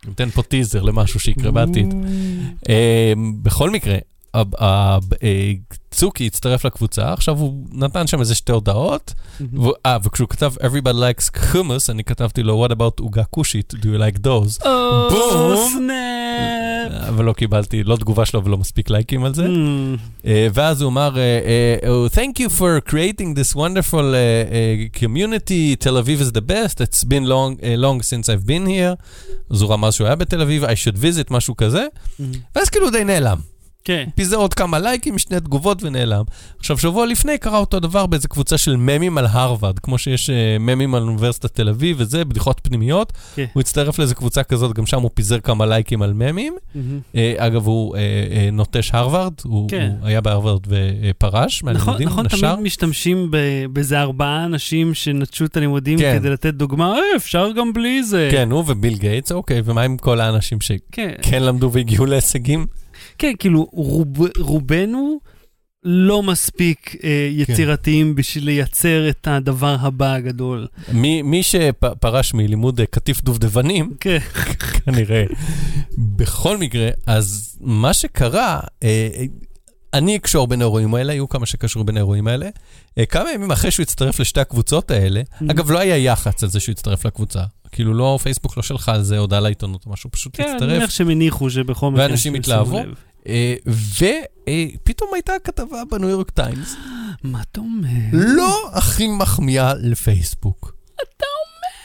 [0.06, 1.94] נותן פה טיזר למשהו שיקרה בעתיד.
[2.68, 3.12] אה,
[3.42, 3.96] בכל מקרה,
[4.34, 4.98] אה,
[5.90, 9.14] צוקי הצטרף לקבוצה, עכשיו הוא נתן שם איזה שתי הודעות,
[9.86, 13.98] אה, וכשהוא כתב Everybody likes hummus, אני כתבתי לו What about עוגה כושית, do you
[13.98, 14.68] like those?
[15.10, 15.88] בום.
[17.08, 19.46] אבל לא קיבלתי, לא תגובה שלו ולא מספיק לייקים על זה.
[19.46, 19.98] Mm.
[20.26, 21.40] אה, ואז הוא אמר, אה,
[21.82, 26.46] אה, oh, Thank you for creating this wonderful uh, uh, community, Tel Aviv is the
[26.52, 28.94] best, it's been long, uh, long since I've been here.
[29.50, 31.86] אז הוא רמז שהוא היה בתל אביב, I should visit, משהו כזה.
[32.20, 32.22] Mm.
[32.56, 33.38] ואז כאילו די נעלם.
[33.88, 34.08] כן.
[34.14, 36.24] פיזר עוד כמה לייקים, שני תגובות ונעלם.
[36.58, 40.56] עכשיו, שבוע לפני קרה אותו דבר באיזה קבוצה של ממים על הרווארד, כמו שיש אה,
[40.60, 43.12] ממים על אוניברסיטת תל אביב וזה, בדיחות פנימיות.
[43.34, 43.44] כן.
[43.52, 46.56] הוא הצטרף לאיזה קבוצה כזאת, גם שם הוא פיזר כמה לייקים על ממים.
[46.74, 47.00] מהמם.
[47.16, 49.92] אה, אגב, הוא אה, אה, נוטש הרווארד, הוא, כן.
[50.00, 52.54] הוא היה בהרווארד ופרש נכון, מהלימודים, נכון, נשר.
[52.54, 53.30] תמיד משתמשים
[53.72, 56.16] באיזה ארבעה אנשים שנטשו את הלימודים כן.
[56.18, 58.28] כדי לתת דוגמה, "אה, אפשר גם בלי זה.
[58.32, 60.58] כן, הוא וביל גייטס, אוקיי, ומה עם כל האנשים
[60.92, 62.66] כן, שכן למדו והגיעו להישגים?
[63.18, 64.06] כן, כאילו, רוב,
[64.38, 65.18] רובנו
[65.84, 70.66] לא מספיק אה, יצירתיים בשביל לייצר את הדבר הבא הגדול.
[70.92, 74.18] מי, מי שפרש מלימוד אה, קטיף דובדבנים, כן,
[74.84, 75.24] כנראה.
[75.98, 79.08] בכל מקרה, אז מה שקרה, אה,
[79.94, 82.48] אני אקשור בין האירועים האלה, היו כמה שקשרו בין האירועים האלה.
[82.98, 85.44] אה, כמה ימים אחרי שהוא הצטרף לשתי הקבוצות האלה, Mhm.
[85.50, 87.40] אגב, לא היה יח"צ על זה שהוא הצטרף לקבוצה.
[87.72, 90.70] כאילו, לא, פייסבוק לא שלחה על זה הודעה לעיתונות או משהו, פשוט כן, אני הצטרף.
[90.72, 92.04] מניח שהם הניחו שבכל מקרה...
[92.06, 92.78] ואנשים התלהבו.
[92.78, 92.94] לב.
[94.76, 96.76] ופתאום הייתה כתבה בניו יורק טיימס,
[97.24, 97.88] מה אתה אומר?
[98.12, 100.74] לא הכי מחמיאה לפייסבוק.
[100.94, 101.24] אתה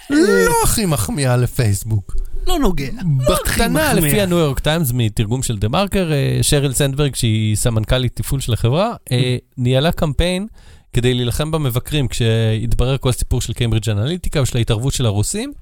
[0.10, 0.46] אומר?
[0.46, 2.16] לא הכי מחמיאה לפייסבוק.
[2.48, 2.92] לא נוגע.
[3.30, 4.10] בקטנה, מחמיא.
[4.10, 8.54] לפי הניו יורק טיימס, מתרגום של דה מרקר, אה, שריל סנדברג, שהיא סמנכ"לית תפעול של
[8.54, 10.48] החברה, אה, ניהלה קמפיין
[10.94, 15.54] כדי להילחם במבקרים, כשהתברר כל הסיפור של קיימברידג' אנליטיקה ושל ההתערבות של הרוסים,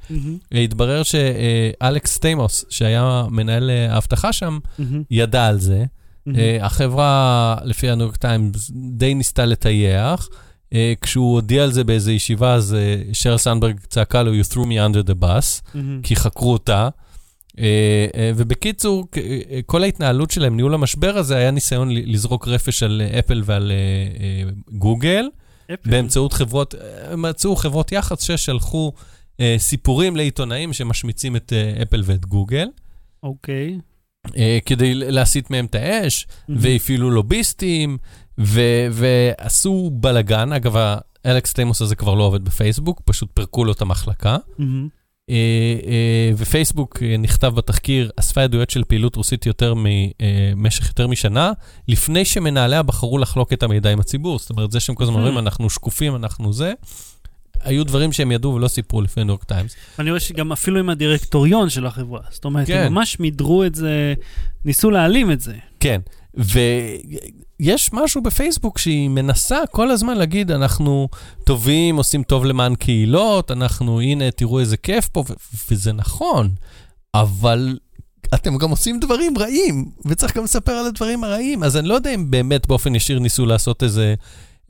[0.54, 5.86] אה, התברר שאלכס סטיימוס, שהיה מנהל אה, האבטחה שם, מהמם, ידע על זה.
[6.26, 6.39] מהמם.
[6.39, 10.30] אה, החברה, לפי הניו יורק טיימס, די ניסתה לטייח.
[10.74, 12.78] אה, כשהוא הודיע על זה באיזו ישיבה, אז
[13.13, 15.62] שריל סנדברג צעקה לו, you threw me under the bus.
[15.74, 16.00] מהמם.
[16.04, 16.89] כי חקרו אותה.
[17.60, 23.02] אה, אה, ובקיצור, אה, כל ההתנהלות שלהם, ניהול המשבר הזה, היה ניסיון לזרוק רפש על
[23.20, 23.72] אפל ועל
[24.72, 25.26] גוגל,
[25.74, 25.90] אפל.
[25.90, 28.92] באמצעות חברות, הם מצאו חברות יח"צ ששלחו
[29.58, 32.68] סיפורים לעיתונאים שמשמיצים את אפל ואת גוגל,
[33.24, 33.80] אוקיי.
[34.66, 37.98] כדי להסיט מהם את האש, והפעילו לוביסטים,
[38.40, 40.54] ו- ועשו בלאגן.
[40.54, 40.76] אגב,
[41.26, 44.38] האלכס טיימוס הזה כבר לא עובד בפייסבוק, פשוט פירקו לו את המחלקה.
[44.58, 45.01] מהמם.
[45.32, 45.36] אה,
[45.88, 51.52] אה, ופייסבוק אה, נכתב בתחקיר, אספה עדויות של פעילות רוסית יותר ממשך יותר משנה,
[51.88, 54.39] לפני שמנהליה בחרו לחלוק את המידע עם הציבור.
[54.39, 56.74] זאת אומרת, זה שהם כל הזמן אומרים, אנחנו שקופים, אנחנו זה,
[57.63, 59.76] היו דברים שהם ידעו ולא סיפרו לפני ניו יורק טיימס.
[60.00, 62.22] אני רואה שגם אפילו עם הדירקטוריון של החברה.
[62.30, 62.84] זאת אומרת, כן.
[62.86, 64.13] הם ממש מידרו את זה,
[64.65, 65.54] ניסו להעלים את זה.
[65.80, 66.02] כן,
[67.62, 71.08] ויש משהו בפייסבוק שהיא מנסה כל הזמן להגיד, אנחנו
[71.43, 75.24] טובים, עושים טוב למען קהילות, אנחנו, הנה, תראו איזה כיף פה,
[75.71, 76.50] וזה נכון,
[77.13, 77.78] אבל
[78.34, 81.63] אתם גם עושים דברים רעים, וצריך גם לספר על הדברים הרעים.
[81.63, 84.15] אז אני לא יודע אם באמת באופן ישיר ניסו לעשות איזה,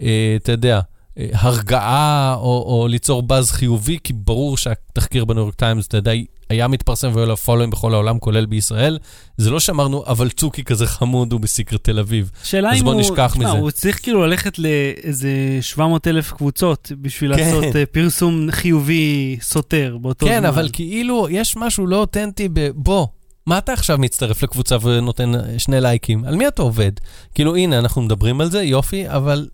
[0.02, 0.82] אה, אתה יודע, אה,
[1.18, 6.12] הרגעה או, או ליצור באז חיובי, כי ברור שהתחקיר בניו יורק טיימס, אתה יודע,
[6.50, 8.98] היה מתפרסם והיו לו פולואים בכל העולם, כולל בישראל.
[9.38, 12.32] זה לא שאמרנו, אבל צוקי כזה חמוד הוא בסיקרט תל אביב.
[12.44, 13.02] שאלה אז אם בוא הוא...
[13.02, 13.58] נשכח תשמע, מזה.
[13.58, 15.30] הוא צריך כאילו ללכת לאיזה
[15.62, 17.40] 700 אלף קבוצות בשביל כן.
[17.40, 20.36] לעשות אה, פרסום חיובי סותר באותו זמן.
[20.36, 22.70] כן, אבל כאילו, יש משהו לא אותנטי ב...
[22.76, 23.08] בוא,
[23.46, 26.26] מה אתה עכשיו מצטרף לקבוצה ונותן אה, שני לייקים?
[26.26, 26.92] על מי אתה עובד?
[27.36, 29.48] כאילו, הנה, אנחנו מדברים על זה, יופי, אבל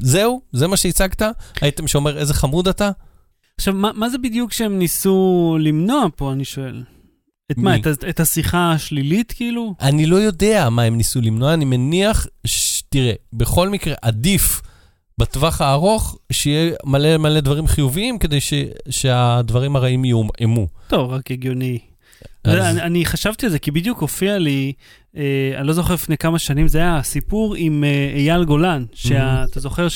[0.00, 1.22] זהו, זה מה שהצגת?
[1.60, 2.90] הייתם שאומר, איזה חמוד אתה?
[3.58, 6.82] עכשיו, מה, מה זה בדיוק שהם ניסו למנוע פה, אני שואל?
[7.50, 7.80] את מה, מי?
[7.80, 9.74] את, ה- את השיחה השלילית, כאילו?
[9.80, 12.82] אני לא יודע מה הם ניסו למנוע, אני מניח, ש...
[12.88, 14.60] תראה, בכל מקרה, עדיף
[15.18, 18.54] בטווח הארוך שיהיה מלא מלא דברים חיוביים כדי ש...
[18.90, 20.66] שהדברים הרעים יומעמו.
[20.88, 21.78] טוב, רק הגיוני.
[22.44, 24.72] אז- אני, אני חשבתי על זה, כי בדיוק הופיע לי,
[25.16, 25.22] אה,
[25.58, 29.86] אני לא זוכר לפני כמה שנים, זה היה סיפור עם אה, אייל גולן, שאתה זוכר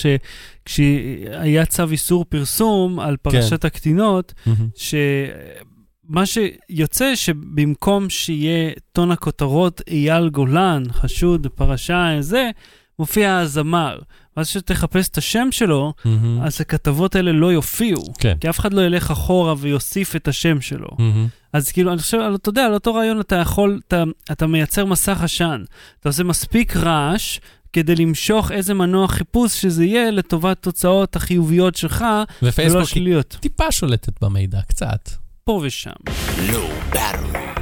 [0.67, 4.69] שכשהיה צו איסור פרסום על פרשת הקטינות, מהמם.
[4.75, 12.51] שמה שיוצא שבמקום שיהיה טון הכותרות אייל גולן, חשוד בפרשה זה,
[12.99, 13.99] מופיע הזמר.
[14.37, 16.43] ואז כשתחפש את השם שלו, מהמם.
[16.43, 18.05] אז הכתבות האלה לא יופיעו.
[18.19, 18.35] כן.
[18.41, 20.89] כי אף אחד לא ילך אחורה ויוסיף את השם שלו.
[20.99, 21.27] מהמם.
[21.55, 25.21] אז כאילו, אני חושב, אתה יודע, על אותו רעיון אתה יכול, אתה, אתה מייצר מסך
[25.23, 25.65] עשן.
[26.01, 27.39] אתה עושה מספיק רעש
[27.73, 32.01] כדי למשוך איזה מנוע חיפוש שזה יהיה לטובת תוצאות החיוביות שלך,
[32.43, 33.37] ולא ופייסבוק היא השליליות.
[33.41, 35.11] טיפה שולטת במידע, קצת.
[35.45, 35.91] פה ושם.
[36.93, 37.61] Battery.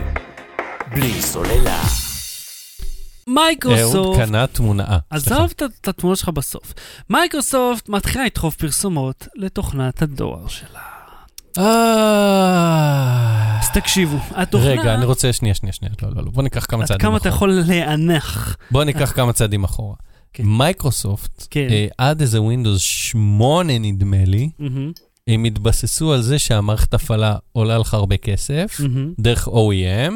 [0.94, 1.82] בלי סוללה.
[1.82, 4.98] אהוד מייקרוסופט, קנה תמונה.
[5.10, 6.74] עזוב את- התמונות שלך בסוף.
[7.10, 10.80] מייקרוסופט מתחילה לדחוף פרסומות לתוכנת הדואר שלה.
[11.58, 13.58] אה...
[13.62, 14.70] אז תקשיבו, התוכנה...
[14.70, 17.16] רגע, אני רוצה, שנייה, שנייה, שנייה, לא, לא, לא, בוא ניקח כמה עד צעדים כמה
[17.16, 17.52] אתה אחורה.
[17.52, 18.56] יכול להיאנח.
[18.70, 19.94] בוא ניקח כמה צעדים אחורה.
[20.32, 20.42] כן.
[20.46, 21.66] מייקרוסופט, כן.
[21.70, 24.50] אה, עד איזה Windows 8 נדמה לי,
[25.28, 28.80] הם התבססו על זה שהמערכת הפעלה עולה לך הרבה כסף,
[29.20, 30.12] דרך OEM,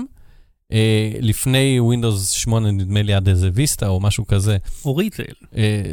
[0.72, 5.34] אה, לפני Windows 8, נדמה לי עד איזה ויסטה או משהו כזה, או retail.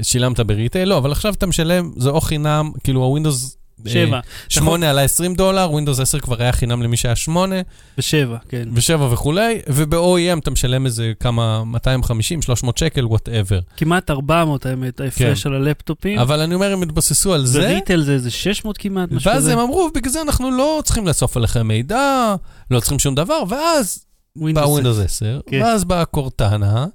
[0.01, 3.62] שילמת ב retail, לא, אבל עכשיו אתה משלם, זה או חינם, כאילו ה-Windows...
[3.89, 4.19] שבע.
[4.49, 7.55] 8 עלה 20 דולר, Windows 10 כבר היה חינם למי שהיה 8,
[7.97, 8.69] ושבע, כן.
[8.73, 13.59] ו-7 וכולי, וב-OEM אתה משלם איזה כמה, 250, 300 שקל, whatever.
[13.77, 16.19] כמעט 400 האמת, ההפרש על הלפטופים.
[16.19, 19.43] אבל אני אומר, הם התבססו על זה, ב retail זה איזה 600 כמעט, משהו ואז
[19.43, 19.53] כזה.
[19.53, 22.35] הם אמרו, בגלל זה אנחנו לא צריכים לאסוף עליכם מידע,
[22.71, 24.81] לא צריכים שום דבר, ואז בא Windows.
[24.81, 25.61] Windows 10, כן.
[25.63, 26.85] ואז באה קורטנה,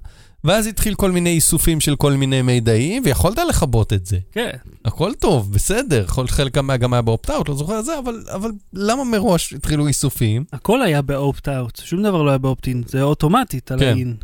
[0.43, 4.17] ואז התחיל כל מיני איסופים של כל מיני מידעים, ויכולת לכבות את זה.
[4.31, 4.49] כן.
[4.85, 8.51] הכל טוב, בסדר, חלק גם היה- גם היה באופט-אאוט, לא זוכר את זה, אבל, אבל
[8.73, 10.43] למה מראש התחילו איסופים?
[10.53, 13.85] הכל היה באופט-אאוט, שום דבר לא היה באופט-אין, זה אוטומטית על כן.
[13.87, 14.15] האין.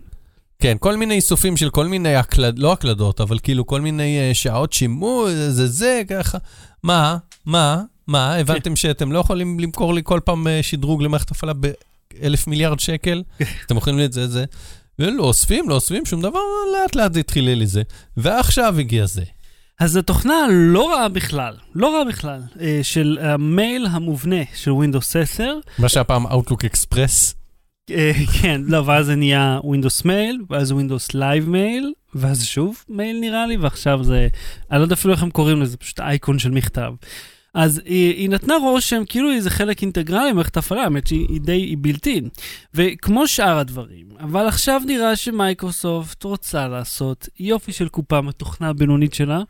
[0.59, 4.33] כן, כל מיני איסופים של כל מיני הקלד, לא הקלדות, אבל כאילו כל מיני אה,
[4.33, 6.37] שעות שימוש, זה זה, ככה.
[6.83, 7.17] מה?
[7.45, 7.81] מה?
[8.07, 8.35] מה?
[8.35, 13.23] הבנתם שאתם לא יכולים למכור לי כל פעם אה, שדרוג למערכת הפעלה באלף מיליארד שקל?
[13.65, 14.45] אתם יכולים לי את זה, זה.
[14.99, 16.39] ולא אוספים, לא אוספים שום דבר,
[16.73, 17.81] לאט לאט זה התחיל לי לזה.
[18.17, 19.23] ועכשיו הגיע זה.
[19.79, 25.53] אז התוכנה לא רעה בכלל, לא רעה בכלל, אה, של המייל המובנה של Windows 10.
[25.79, 27.33] מה שהיה פעם Outlook Express.
[27.91, 33.19] אה, כן, לא, ואז זה נהיה Windows Mail, ואז Windows Live Mail, ואז שוב מייל
[33.19, 34.27] נראה לי, ועכשיו זה,
[34.71, 36.93] אני לא יודע אפילו איך הם קוראים לזה, פשוט אייקון של מכתב.
[37.55, 41.41] אז היא, היא נתנה רושם כאילו היא איזה חלק אינטגרלי במערכת הפעלה, האמת שהיא היא
[41.41, 42.21] די, היא בלתי.
[42.73, 49.41] וכמו שאר הדברים, אבל עכשיו נראה שמייקרוסופט רוצה לעשות יופי של קופה מהתוכנה הבינונית שלה,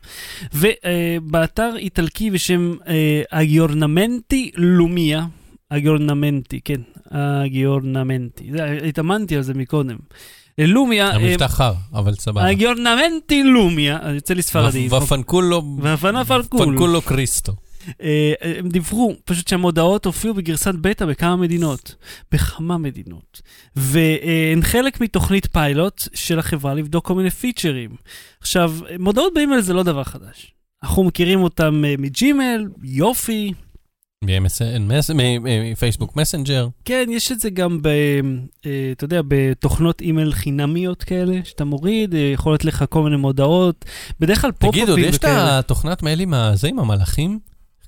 [0.54, 5.26] ובאתר איטלקי בשם אה, אגיורנמנטי לומיה,
[5.68, 6.80] אגיורנמנטי, כן,
[7.44, 8.50] אגיורנמנטי,
[8.88, 9.96] התאמנתי על זה מקודם.
[10.58, 12.50] לומיה, אה, המבטא חר, אבל סבבה.
[12.50, 14.88] אגיורנמנטי לומיה, יוצא לי ספרדי.
[14.88, 16.66] ופנקולו, ופנה פרקול.
[16.66, 17.52] פנקולו קריסטו.
[18.02, 21.94] אה, הם דיווחו פשוט שהמודעות הופיעו בגרסת בטא בכמה מדינות,
[22.32, 23.42] בכמה מדינות,
[23.76, 27.90] והן חלק מתוכנית פיילוט של החברה לבדוק כל מיני פיצ'רים.
[28.40, 30.52] עכשיו, מודעות באימייל זה לא דבר חדש.
[30.82, 33.52] אנחנו מכירים אותם אה, מג'ימייל, יופי,
[35.72, 36.68] מפייסבוק Messenger.
[36.84, 37.88] כן, יש את זה גם ב...
[38.66, 43.16] אה, אתה יודע, בתוכנות אימייל חינמיות כאלה, שאתה מוריד, אה, יכול להיות לך כל מיני
[43.16, 43.84] מודעות,
[44.20, 45.58] בדרך כלל פופ-אפים תגיד, עוד יש את וכאלה.
[45.58, 47.38] התוכנת מייל עם הזה, עם המלאכים?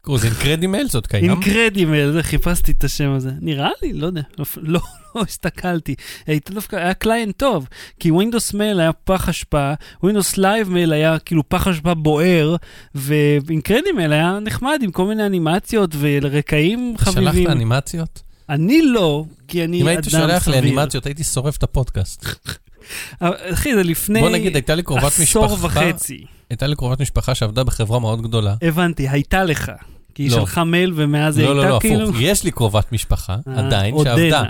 [0.02, 0.88] קוראים לזה IncrediMail?
[0.88, 1.30] זאת קיים?
[1.31, 3.30] IncrediMail, זה, חיפשתי את השם הזה.
[3.40, 4.80] נראה לי, לא יודע, לא, לא,
[5.14, 5.94] לא הסתכלתי.
[6.26, 7.68] הייתה דווקא, היה client טוב,
[8.00, 9.72] כי Windows Mail היה פח אשפה,
[10.04, 12.56] Windows Live Mail היה כאילו פח אשפה בוער,
[12.94, 17.48] ו IncrediMail היה נחמד עם כל מיני אנימציות ורקעים שלחת חביבים.
[17.48, 18.22] אנימציות?
[18.48, 20.20] אני לא, כי אני אם אדם היית סביר.
[20.20, 22.26] שולח לי אנימציות, הייתי שורף את הפודקאסט.
[23.20, 26.24] אחי, זה לפני בוא נגיד, הייתה לי קרובת עשור וחצי.
[26.50, 28.54] הייתה לי קרובת משפחה שעבדה בחברה מאוד גדולה.
[28.62, 29.72] הבנתי, הייתה לך.
[30.14, 30.37] כי היא לא.
[30.37, 32.04] שלחה מייל ומאז היא לא, הייתה לא, לא, כאילו...
[32.04, 32.16] הפוך.
[32.20, 33.94] יש לי קרובת משפחה, אה, עדיין.
[34.04, 34.42] שעבדה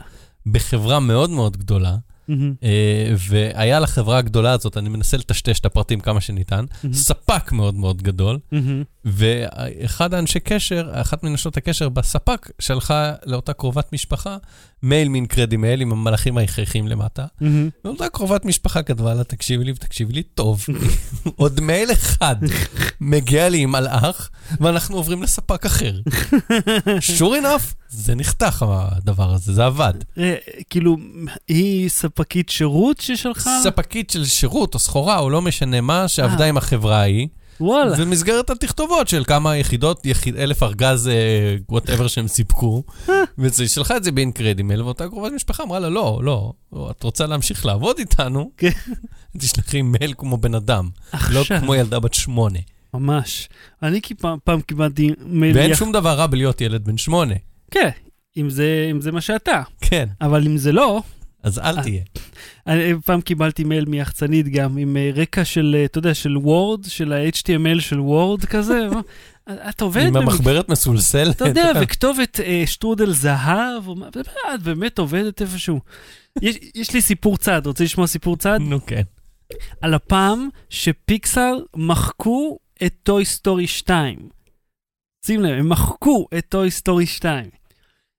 [0.46, 1.96] בחברה מאוד מאוד גדולה,
[2.30, 7.74] אה, והיה לחברה הגדולה הזאת, אני מנסה לטשטש את הפרטים כמה שניתן, מהמם, ספק מאוד
[7.74, 8.82] מאוד גדול, מהמם.
[9.04, 14.36] ואחד האנשי קשר, אחת מנשות הקשר בספק, שלחה לאותה קרובת משפחה
[14.82, 17.26] מייל מאינקרדי מייל עם המלאכים ההכרחיים למטה.
[17.84, 20.66] ואותה קרובת משפחה כתבה לה, תקשיבי לי ותקשיבי לי טוב.
[21.36, 22.36] עוד מייל אחד
[23.00, 26.00] מגיע לי עם מלאך, ואנחנו עוברים לספק אחר.
[27.18, 29.94] sure enough, זה נחתך הדבר הזה, זה עבד.
[30.18, 30.34] אה,
[30.70, 30.96] כאילו,
[31.48, 33.60] היא ספקית שירות ששלחה?
[33.62, 36.48] ספקית של שירות או סחורה או לא משנה מה, שעבדה אה.
[36.48, 37.28] עם החברה ההיא,
[37.60, 37.96] וואלה.
[37.96, 41.10] במסגרת התכתובות של כמה יחידות, יחיד, אלף ארגז,
[41.68, 42.82] whatever שהם סיפקו,
[43.38, 47.02] והיא שלחה את זה ב IncrediMail, ואותה קרובת משפחה אמרה לה, לא, לא, לא, את
[47.02, 48.70] רוצה להמשיך לעבוד איתנו, כן.
[49.38, 50.88] תשלחי מייל כמו בן אדם,
[51.30, 52.58] לא כמו ילדה בת שמונה.
[52.94, 53.48] ממש.
[53.82, 55.56] אני כי פעם- פעם קיבלתי מייל...
[55.56, 57.34] ואין יח- שום דבר רע בלהיות ילד בן שמונה.
[57.70, 57.88] כן,
[58.36, 59.62] אם זה אם זה מה שאתה.
[59.80, 61.02] כן, אבל אם זה לא,
[61.42, 62.02] אז אל אה, תהיה.
[62.66, 66.84] אני פעם קיבלתי מייל מיחצנית גם, עם אה, רקע של, אה, אתה יודע, של Word,
[66.84, 68.86] של ה-HTML של Word כזה.
[69.70, 71.36] את עובדת עם המחברת מסולסלת.
[71.36, 73.84] אתה יודע, וכתובת שטרודל זהב,
[74.54, 75.80] את באמת עובדת איפשהו.
[76.74, 78.58] יש, לי סיפור צד, רוצה לשמוע סיפור צד?
[78.60, 79.02] נו כן.
[79.80, 84.28] על הפעם שפיקסאר מחקו את Toy Story 2.
[85.26, 87.57] שים לב, הם מחקו את Toy Story 2.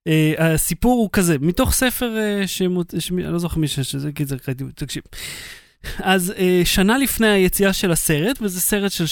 [0.09, 2.93] אה, הסיפור הוא כזה, מתוך ספר אה, שמות...
[3.11, 3.67] אני לא זוכר מי
[4.39, 5.03] קראתי, תקשיב.
[5.99, 9.05] אז אה, שנה לפני היציאה של הסרט, וזה סרט של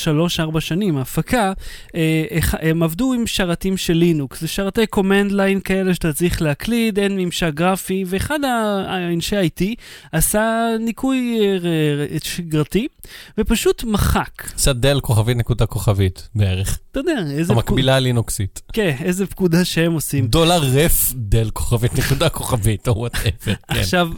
[0.56, 1.53] 3-4 שנים, ההפקה,
[1.95, 2.23] אה,
[2.60, 7.17] הם עבדו עם שרתים של לינוקס, זה שרתי command line כאלה שאתה צריך להקליד, אין
[7.17, 8.39] ממשק גרפי, ואחד
[8.88, 9.63] האנשי IT
[10.12, 12.88] עשה ניקוי אה, ר- שגרתי,
[13.38, 14.43] ופשוט מחק.
[14.56, 16.80] עשה del כוכבית נקודה כוכבית בערך.
[16.91, 17.58] אתה יודע, איזה, פקוד...
[17.58, 18.62] המקבילה הלינוקסית.
[18.73, 20.27] כן, איזה פקודה שהם עושים.
[20.27, 23.30] דולר rf del כוכבית נקודה כוכבית, או whatever.
[23.45, 23.53] כן.
[23.67, 24.10] עכשיו,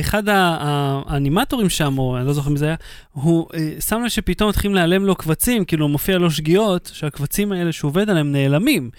[0.00, 2.74] אחד האנימטורים שם, או אני לא זוכר מי זה היה,
[3.12, 7.72] הוא אה, שם לב שפתאום מתחילים להיעלם לו קבצים, כאילו מופיע לו שגיאות, שהקבצים האלה
[7.72, 8.90] שהוא עובד עליהם נעלמים.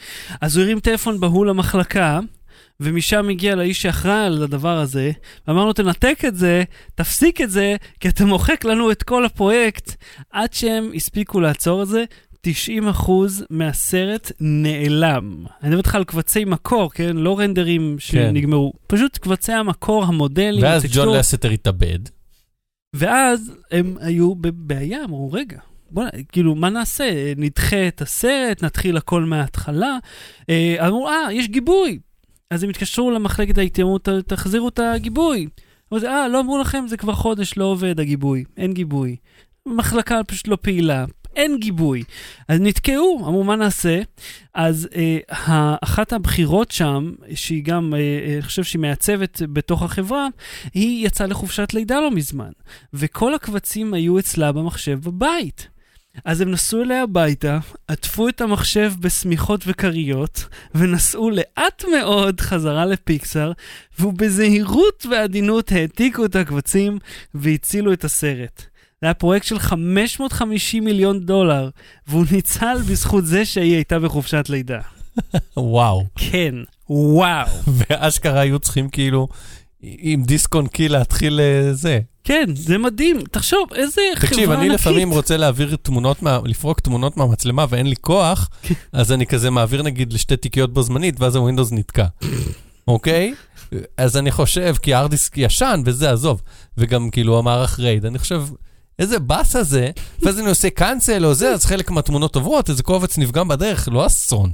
[0.41, 2.19] אז הוא הרים טלפון בהול למחלקה,
[2.79, 5.11] ומשם הגיע לאיש שאחראי על הדבר הזה,
[5.47, 6.63] ואמר לו, תנתק את זה,
[6.95, 9.95] תפסיק את זה, כי אתה מוחק לנו את כל הפרויקט,
[10.31, 12.03] עד שהם הספיקו לעצור את זה.
[12.47, 13.11] 90%
[13.49, 15.45] מהסרט נעלם.
[15.61, 17.17] אני מדבר איתך על קבצי מקור, כן?
[17.17, 18.73] לא רנדרים שנגמרו.
[18.87, 21.17] פשוט קבצי המקור, המודלים, ואז ג'ון.
[21.17, 21.99] לסטר התאבד.
[22.95, 25.59] ואז הם היו בבעיה, אמרו, רגע,
[25.91, 27.33] בוא, כאילו, מה נעשה?
[27.37, 29.97] נדחה את הסרט, נתחיל הכל מההתחלה.
[30.49, 31.99] אה, אמרו, אה, יש גיבוי.
[32.49, 35.47] אז הם התקשרו למחלקת ההתייעמות, "ת- תחזירו את הגיבוי.
[35.93, 39.15] אמרו, אה, לא אמרו לכם, זה כבר חודש, לא עובד הגיבוי, אין גיבוי.
[39.67, 42.03] המחלקה פשוט לא פעילה, אין גיבוי.
[42.47, 44.01] אז נתקעו, אמרו, מה נעשה?
[44.53, 45.17] אז אה,
[45.83, 50.27] אחת הבחירות שם, שהיא גם, אה, אה, אני חושב שהיא מעצבת בתוך החברה,
[50.73, 52.51] היא יצאה לחופשת לידה לא מזמן,
[52.93, 55.67] וכל הקבצים היו אצלה במחשב בבית.
[56.25, 63.51] אז הם נסעו אליה הביתה, עטפו את המחשב בשמיכות וכריות, ונסעו לאט מאוד חזרה לפיקסאר,
[63.99, 66.99] ובזהירות ועדינות העתיקו את הקבצים
[67.33, 68.70] והצילו את הסרט.
[69.03, 71.69] זה היה פרויקט של 550 מיליון דולר,
[72.07, 74.79] והוא ניצל בזכות זה שהיא הייתה בחופשת לידה.
[75.57, 76.05] וואו.
[76.15, 76.55] כן,
[76.89, 77.47] וואו.
[77.67, 79.27] ואשכרה היו צריכים כאילו
[79.81, 81.99] עם דיסק און קי להתחיל אה, זה.
[82.23, 83.17] כן, זה מדהים.
[83.31, 84.29] תחשוב, איזה חברה ענקית.
[84.29, 88.49] תקשיב, אני לפעמים רוצה להעביר תמונות, מה- לפרוק תמונות מהמצלמה ואין לי כוח,
[88.93, 92.05] אז אני כזה מעביר נגיד לשתי תיקיות בו זמנית, ואז ה Windows נתקע.
[92.87, 93.33] אוקיי?
[93.97, 96.41] אז אני חושב, כי הארד דיסק ישן וזה, עזוב.
[96.77, 98.43] וגם כאילו המערך RAID, אני חושב,
[99.01, 103.17] איזה באסה זה, ואז אני עושה cancel או זה, אז חלק מהתמונות עוברות, איזה קובץ
[103.17, 104.53] נפגם בדרך, לא אסון.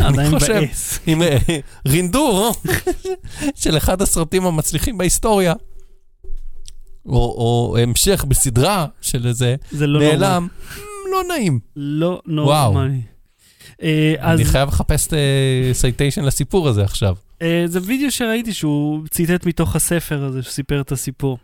[0.00, 0.62] אני חושב-.
[1.06, 1.38] עם אה,
[1.88, 2.52] רינדור
[3.54, 5.54] של אחד הסרטים המצליחים בהיסטוריה.
[7.06, 10.00] או, או המשך בסדרה של איזה זה לא.
[10.00, 10.48] נעלם,
[11.12, 11.60] לא נעים.
[11.76, 12.22] לא.
[12.26, 13.00] נורמלי.
[13.82, 15.08] אה, אני חייב לחפש
[15.72, 17.14] citation לסיפור הזה עכשיו.
[17.42, 21.38] אה, זה וידאו שראיתי שהוא ציטט מתוך הספר הזה שסיפר את הסיפור.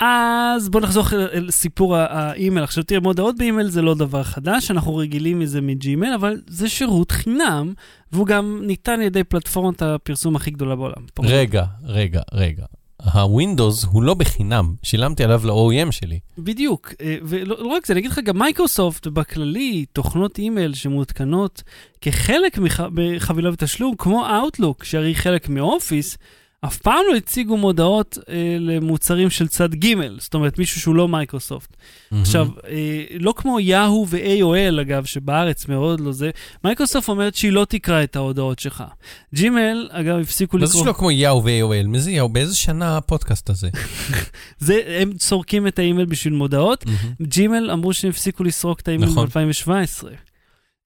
[0.00, 2.64] אז בוא נחזור אל- אל סיפור ה- האימייל.
[2.64, 7.10] עכשיו תראה, מודעות באימייל זה לא דבר חדש, אנחנו רגילים מזה מג'ימייל, אבל זה שירות
[7.10, 7.72] חינם,
[8.12, 11.02] והוא גם ניתן על ידי פלטפורמת הפרסום הכי גדולה בעולם.
[11.30, 12.64] רגע, רגע, רגע.
[13.12, 16.18] ה Windows הוא לא בחינם, שילמתי עליו ל-OEM שלי.
[16.38, 21.62] בדיוק, אה, ולא לא רק זה, אני אגיד לך, גם מייקרוסופט בכללי, תוכנות אימייל שמעודכנות
[22.00, 26.18] כחלק מח- מחבילה בתשלום, כמו Outlook, שהרי חלק מאופיס,
[26.66, 31.08] אף פעם לא הציגו מודעות אה, למוצרים של צד ג', זאת אומרת, מישהו שהוא לא
[31.08, 31.76] מייקרוסופט.
[32.20, 36.30] עכשיו, אה, לא כמו יאהו ו-AOL, אגב, שבארץ מאוד לא זה,
[36.64, 38.84] מייקרוסופט אומרת שהיא לא תקרא את ההודעות שלך.
[39.34, 40.84] ג'ימל, אגב, הפסיקו מה זה לקרוא...
[40.84, 41.86] שלא כמו יאו ו-AOL?
[41.86, 42.28] מי זה יאו?
[42.28, 43.68] באיזה שנה הפודקאסט הזה?
[44.58, 46.84] זה, הם סורקים את האימייל בשביל מודעות.
[47.22, 49.26] ג'ימל אמרו שהם הפסיקו לסרוק את האימייל נכון.
[49.26, 50.04] ב-2017.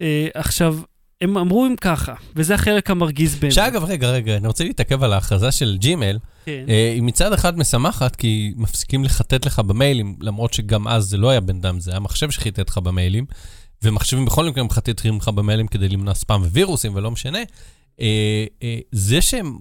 [0.03, 0.77] אה, עכשיו,
[1.21, 3.53] הם אמרו אם ככה, וזה החלק המרגיז באמת.
[3.53, 6.19] שאגב, רגע, רגע, אני רוצה להתעכב על ההכרזה של ג'ימל.
[6.45, 6.65] כן.
[6.69, 11.31] אה, היא מצד אחד משמחת, כי מפסיקים לחטט לך במיילים, למרות שגם אז זה לא
[11.31, 13.27] היה בן אדם, זה היה מחשב שחיטט לך במיילים,
[13.83, 17.43] ומחשבים בכל מקרה מחטטים לך במיילים כדי למנוע ספאם ווירוסים, ולא משנה.
[18.01, 19.59] אה, אה, זה שהם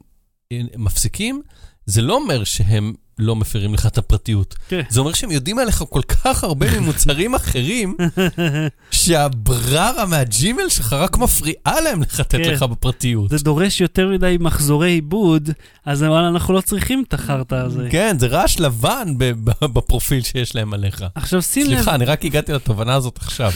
[0.77, 1.41] מפסיקים,
[1.85, 4.55] זה לא אומר שהם לא מפרים לך את הפרטיות.
[4.69, 4.81] כן.
[4.89, 7.97] זה אומר שהם יודעים עליך כל כך הרבה ממוצרים אחרים,
[8.91, 12.41] שהבררה מהג'ימל שלך רק מפריעה להם לחטט כן.
[12.41, 13.29] לך בפרטיות.
[13.29, 15.49] זה דורש יותר מדי מחזורי עיבוד,
[15.85, 17.87] אז וואלה, אנחנו לא צריכים את החרטא הזה.
[17.91, 19.13] כן, זה רעש לבן
[19.61, 21.05] בפרופיל שיש להם עליך.
[21.15, 23.51] עכשיו שים לב, סליחה, אני רק הגעתי לתובנה הזאת עכשיו.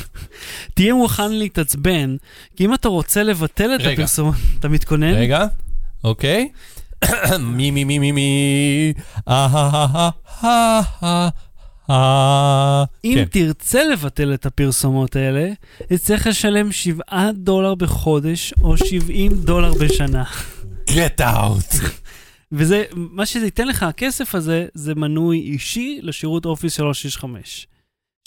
[0.74, 2.16] תהיה מוכן להתעצבן,
[2.56, 3.82] כי אם אתה רוצה לבטל את.
[3.94, 5.14] הפרסומות, אתה מתכונן?
[5.14, 5.46] רגע,
[6.04, 6.50] אוקיי.
[7.40, 8.94] מי מי מי מי מי
[9.28, 10.10] אה אה אה
[10.44, 11.30] אה אה
[11.90, 13.26] אה אם כן.
[13.26, 15.50] תרצה לבטל את הפרסומות האלה,
[15.88, 20.24] תצטרך לשלם 7 דולר בחודש או 70 דולר בשנה.
[20.90, 21.76] get out.
[22.52, 27.68] וזה, מה שזה ייתן לך, הכסף הזה, זה מנוי אישי לשירות אופיס 365.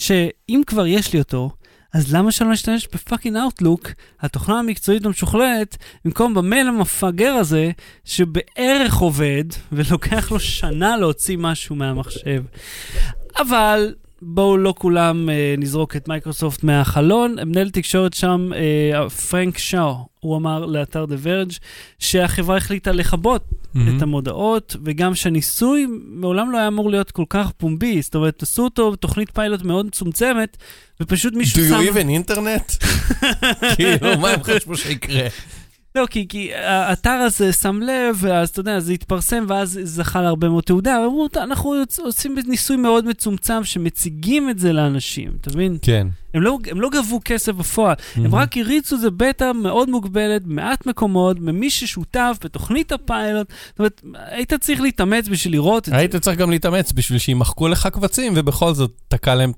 [0.01, 1.49] שאם כבר יש לי אותו,
[1.95, 3.89] אז למה שלא נשתמש ב fucking Outlook,
[4.21, 7.71] התוכנה המקצועית המשוכללת, במקום במייל המפגר הזה,
[8.05, 12.43] שבערך עובד, ולוקח לו שנה להוציא משהו מהמחשב.
[13.37, 17.35] אבל בואו לא כולם אה, נזרוק את מייקרוסופט מהחלון.
[17.45, 21.57] מנהל תקשורת שם, אה, פרנק שאו, הוא אמר לאתר The Verge
[21.99, 23.43] שהחברה החליטה לכבות
[23.75, 23.97] Mm-hmm.
[23.97, 28.01] את המודעות, וגם שהניסוי מעולם לא היה אמור להיות כל כך פומבי.
[28.01, 30.57] זאת אומרת, עשו אותו בתוכנית פיילוט מאוד מצומצמת,
[31.01, 31.79] ופשוט מישהו Do שם...
[31.79, 32.85] you even internet?
[33.75, 35.27] כאילו, מה הם חשבו שיקרה?
[35.95, 40.49] לא, כי, כי האתר הזה שם לב, ואז אתה יודע, זה התפרסם, ואז זכה להרבה
[40.49, 40.97] מאוד תעודה.
[40.97, 41.73] אמרו, אנחנו
[42.03, 45.77] עושים ניסוי מאוד מצומצם שמציגים את זה לאנשים, אתה מבין?
[45.81, 46.07] כן.
[46.33, 50.85] הם לא, הם לא גבו כסף בפועל, הם רק הריצו זה בטא מאוד מוגבלת, במעט
[50.85, 53.47] מקומות, ממי ששותף בתוכנית הפיילוט.
[53.67, 55.99] זאת אומרת, היית צריך להתאמץ בשביל לראות את זה.
[55.99, 59.51] היית צריך גם להתאמץ בשביל שימחקו לך קבצים, ובכל זאת תקע להם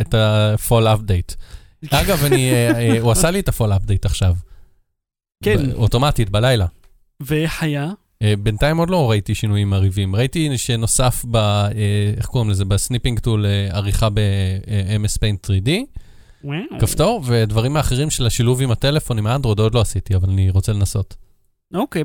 [0.00, 1.34] את ה-fall update.
[2.00, 4.34] אגב, אני, אה, אה, הוא עשה לי את ה-fall update עכשיו.
[5.44, 5.70] כן.
[5.72, 6.66] אוטומטית, בלילה.
[7.20, 7.90] ואיך היה?
[8.22, 10.16] אה, בינתיים עוד לא ראיתי שינויים מרהיבים.
[10.16, 11.36] ראיתי שנוסף ב...
[11.36, 11.70] אה,
[12.16, 12.64] איך קוראים לזה?
[12.64, 15.70] ב Snipping Tool אה, עריכה ב-MS Paint 3D,
[16.44, 16.58] וואו.
[16.80, 20.72] כפתור, ודברים האחרים של השילוב עם הטלפון, עם האנדרואיד, עוד לא עשיתי, אבל אני רוצה
[20.72, 21.16] לנסות.
[21.74, 22.02] אוקיי.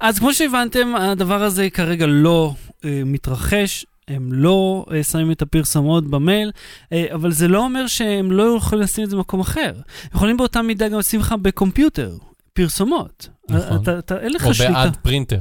[0.00, 3.86] אז כמו שהבנתם, הדבר הזה כרגע לא אה, מתרחש.
[4.08, 6.50] הם לא אה, שמים את הפרסומות במייל,
[6.92, 9.72] אה, אבל זה לא אומר שהם לא יכולים לשים את זה במקום אחר.
[10.14, 12.16] יכולים באותה מידה גם לשים לך בקומפיוטר,
[12.56, 13.28] פרסומות.
[13.48, 13.82] נכון.
[13.82, 14.72] אתה, אתה, אין לך או שליטה.
[14.72, 15.40] בעד פרינטר.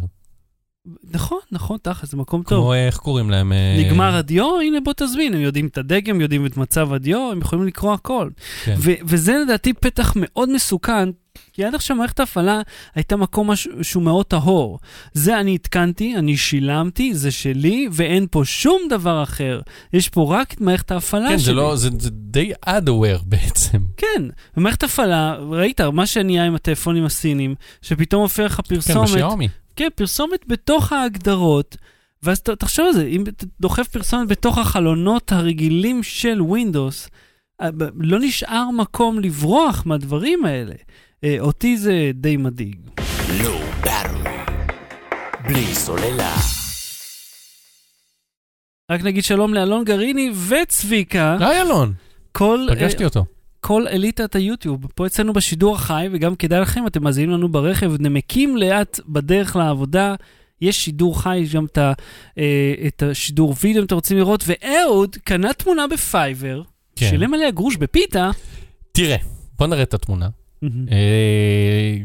[1.12, 2.60] נכון, נכון, תכל'ס, זה מקום טוב.
[2.60, 3.54] כמו, אה, איך קוראים להם?
[3.54, 7.40] אה, נגמר הדיו, הנה בוא תזמין, הם יודעים את הדגם, יודעים את מצב הדיו, הם
[7.42, 8.30] יכולים לקרוא הכל.
[8.64, 8.76] כן.
[8.78, 11.10] ו- וזה לדעתי פתח מאוד מסוכן,
[11.54, 12.62] כי עד עכשיו מערכת ההפעלה
[12.96, 14.80] הייתה מקום מש- שהוא מאוד טהור.
[15.14, 19.62] זה אני התקנתי, אני שילמתי, זה שלי, ואין פה שום דבר אחר.
[19.94, 21.46] יש פה רק את מערכת ההפעלה כן, שלי.
[21.46, 23.78] זה לא, זה זה די ad-aware בעצם.
[23.98, 24.24] כן,
[24.58, 29.48] במערכת הפעלה, ראית מה שנהיה עם הטלפונים הסינים, שפתאום הופיע לך כן, פרסומת, בשיאומי.
[29.76, 31.78] כן, פרסומת בתוך ההגדרות,
[32.23, 37.09] ואז ת, תחשוב על זה, אם אתה דוחף פרסומת בתוך החלונות הרגילים של Windows,
[37.61, 40.76] אה, לא נשאר מקום לברוח מהדברים האלה.
[41.23, 42.80] אה, אותי זה די מדאיג.
[43.84, 44.51] Battery.
[45.47, 46.36] בלי סוללה.
[48.91, 51.93] רק נגיד שלום לאלון גריני וצביקה, היי אלון,
[52.32, 53.26] כל, אה, פגשתי אותו.
[53.68, 58.57] כל אליטת היוטיוב, פה אצלנו בשידור החי, וגם כדאי לכם, אתם מאזינים לנו ברכב, נמקים
[58.57, 60.16] לאט בדרך לעבודה.
[60.61, 61.93] יש שידור חי, יש גם את, ה,
[62.38, 66.61] אה, את השידור וידאו אם אתם רוצים לראות, ואהוד קנה תמונה בפייבר,
[66.95, 67.09] כן.
[67.09, 68.32] שילם עליה גרוש בפיתה.
[68.91, 69.18] תראה,
[69.59, 70.30] בוא נראה את התמונה.
[70.63, 71.97] אה,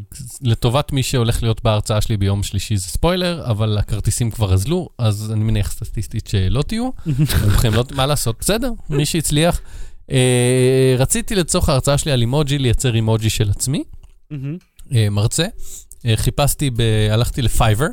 [0.43, 5.33] לטובת מי שהולך להיות בהרצאה שלי ביום שלישי זה ספוילר, אבל הכרטיסים כבר אזלו, אז
[5.33, 6.91] אני מניח סטטיסטית שלא תהיו.
[7.45, 9.61] רובכם לא, מה לעשות, בסדר, מי שהצליח.
[10.11, 13.85] אה, רציתי לצורך ההרצאה שלי על אימוג'י לייצר אימוג'י של עצמי,
[14.95, 15.47] אה, מרצה.
[16.07, 16.83] אה, חיפשתי, ב...
[17.11, 17.87] הלכתי ל Fiverr.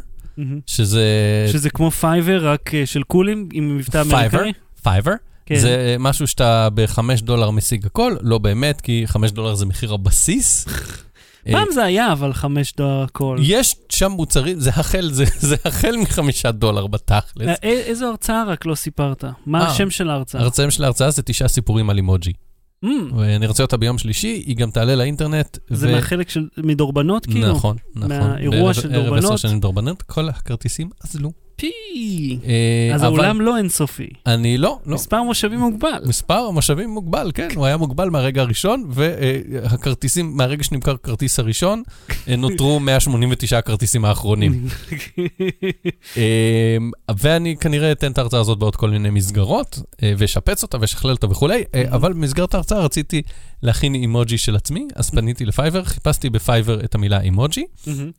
[0.66, 1.06] שזה...
[1.52, 4.54] שזה כמו Fiverr, רק של קולים, עם מבטא Fiverr, אמריקאי.
[4.84, 5.14] Fiverr.
[5.46, 5.60] כן.
[5.60, 10.66] זה משהו שאתה בחמש דולר משיג הכל, לא באמת, כי חמש דולר זה מחיר הבסיס.
[11.48, 13.38] אה, פעם זה היה, אבל חמש דולר הכל.
[13.42, 17.48] יש שם מוצרים, זה החל, זה, זה החל מחמישה דולר בתכלס.
[17.48, 19.24] אה, א- איזו הרצאה רק לא סיפרת?
[19.46, 20.42] מה אה, השם של ההרצאה?
[20.42, 22.34] הרצאים של ההרצאה זה תשעה סיפורים על אימוג'י.
[22.86, 25.58] Mm, ואני מרצה אותה ביום שלישי, היא גם תעלה לאינטרנט.
[25.70, 27.52] זה מהחלק של מדורבנות, כאילו?
[27.52, 28.10] נכון, נכון.
[28.10, 29.24] מהאירוע בערב- של ערב דורבנות?
[29.34, 31.32] עשר שנים דורבנות, כל הכרטיסים אזלו.
[31.58, 31.72] פי.
[32.46, 34.08] אה, אז אבל האולם לא אינסופי.
[34.26, 34.96] אני לא, לא.
[34.96, 36.04] מספר מושבים מוגבל.
[36.06, 41.84] מספר המושבים מוגבל, כן, הוא היה מוגבל מהרגע הראשון, והכרטיסים, מהרגע שנמכר כרטיס הראשון,
[42.28, 44.66] אה, נותרו 189 הכרטיסים האחרונים.
[46.18, 51.12] אמ, ואני כנראה אתן את ההרצאה הזאת בעוד כל מיני מסגרות, אה, ואשפץ אותה ואשכלל
[51.12, 53.22] אותה וכולי, אה, אבל במסגרת ההרצאה רציתי
[53.64, 58.12] להכין אימוג'י של עצמי, אז פניתי לפייבר, חיפשתי בפייבר את המילה אימוג'י, מהמם.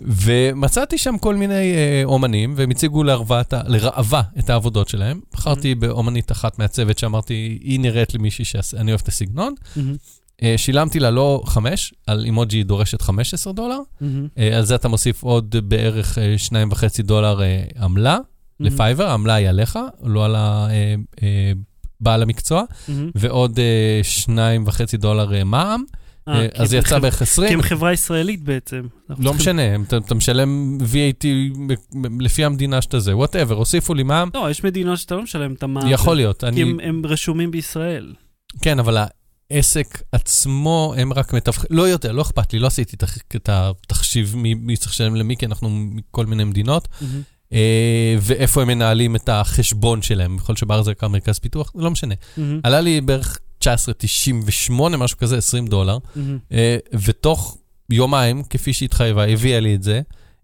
[0.00, 5.20] ומצאתי שם כל מיני אה, אומנים, והם הציגו לרעבת, לראווה את העבודות שלהם.
[5.32, 9.54] בחרתי באומנית אחת מהצוות שאמרתי, היא נראית למישהי שאני אוהב את הסגנון.
[9.76, 9.96] מהמם.
[10.42, 13.78] אה, שילמתי לה לא חמש, על אימוג'י דורשת 15 דולר.
[14.00, 14.28] מהמם.
[14.38, 18.18] אה, על זה אתה מוסיף עוד בערך אה, שניים וחצי דולר אה, עמלה
[18.60, 20.36] לפייבר, העמלה היא עליך, לא על
[22.00, 23.10] הבעל המקצוע, מהמם.
[23.14, 25.99] ועוד אה, שניים וחצי דולר אה, מע"מ, אה, אה,
[26.54, 27.52] אז הם יצא בערך כי 20.
[27.52, 28.82] הם חברה ישראלית בעצם.
[29.18, 31.26] לא משנה, אתה, משלם VAT
[32.20, 35.62] לפי המדינה שאתה זה, whatever, הוסיפו לי מע"מ, לא, יש מדינות שאתה לא משלם את
[35.62, 35.88] המע"מ.
[35.88, 36.40] יכול להיות.
[36.40, 38.14] כי אני, הם- רשומים בישראל.
[38.62, 38.96] כן, אבל
[39.50, 42.96] העסק עצמו, הם רק מתווכים, לא יודע, לא אכפת לי, לא עשיתי
[43.36, 46.88] את התחשיב מי צריך לשלם למי, כי אנחנו מכל מיני מדינות.
[47.52, 52.14] אה, ואיפה הם מנהלים את החשבון שלהם, להיות שבארץ זה יקר מרכז פיתוח, לא משנה.
[52.36, 52.60] מהמם.
[52.62, 55.98] עלה לי בערך 19.98, משהו כזה, 20 דולר.
[56.16, 56.38] מהמם.
[56.52, 57.56] אה, ותוך
[57.90, 60.00] יומיים, כפי שהתחייבה, הביאה לי את זה.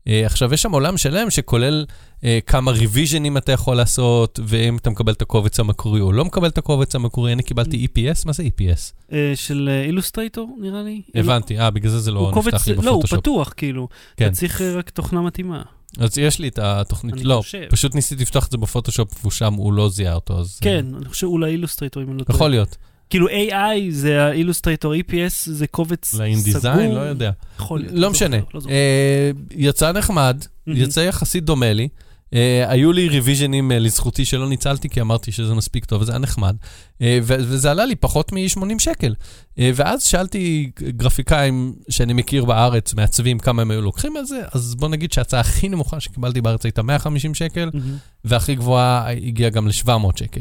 [0.09, 1.85] אה, עכשיו, יש שם עולם שלם שכולל
[2.25, 6.49] אה, כמה ריוויז'נים אתה יכול לעשות, ואם אתה מקבל את הקובץ המקורי או לא מקבל
[6.49, 7.33] את הקובץ המקורי.
[7.33, 9.13] אני קיבלתי EPS, מה זה EPS?
[9.13, 11.03] אה, של אילוסטרייטור, נראה לי.
[11.15, 13.21] הבנתי, אה, בגלל זה זה לא קובץ, נפתח לי לא, הוא בפוטושופ.
[13.21, 13.89] פתוח, כאילו.
[14.17, 14.27] כן.
[14.27, 15.63] אתה צריך אה, רק תוכנה מתאימה.
[15.99, 17.67] אז יש לי את התוכנית, לא, חושב.
[17.71, 20.59] פשוט ניסיתי לפתוח את זה בפוטושופ, והוא שם, הוא לא זיהה אותו, אז...
[20.61, 22.37] כן, אני חושב אולי Illustrator, אם אני לא טועה.
[22.37, 22.77] יכול להיות.
[23.11, 26.21] כאילו AI זה ה Illustrator, EPS זה קובץ סגור.
[26.21, 27.31] אולי InDesign, לא יודע.
[27.59, 27.93] יכול להיות.
[27.97, 28.37] לא משנה.
[28.53, 28.75] זוכר, לא.
[28.75, 30.45] אה, יצא נחמד.
[30.67, 31.89] יצא יחסית דומה לי.
[32.37, 36.19] אה, היו לי ריוויז'נים אה, לזכותי שלא ניצלתי, כי אמרתי שזה מספיק טוב, וזה היה
[36.19, 36.57] נחמד.
[37.03, 39.15] אה, וזה עלה לי פחות מ-80 שקל.
[39.59, 44.89] ואז שאלתי גרפיקאים שאני מכיר בארץ, מעצבים, כמה הם היו לוקחים על זה, אז בוא
[44.89, 50.19] נגיד שההצעה הכי נמוכה שקיבלתי בארץ הייתה 150 שקל, מהמם, והכי גבוהה הגיעה גם ל-700
[50.19, 50.41] שקל.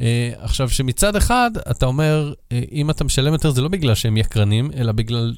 [0.00, 2.32] אה, עכשיו, שמצד אחד, אתה אומר,
[2.72, 5.34] אם אתה משלם יותר, זה לא בגלל שהם יקרנים, אלא בגלל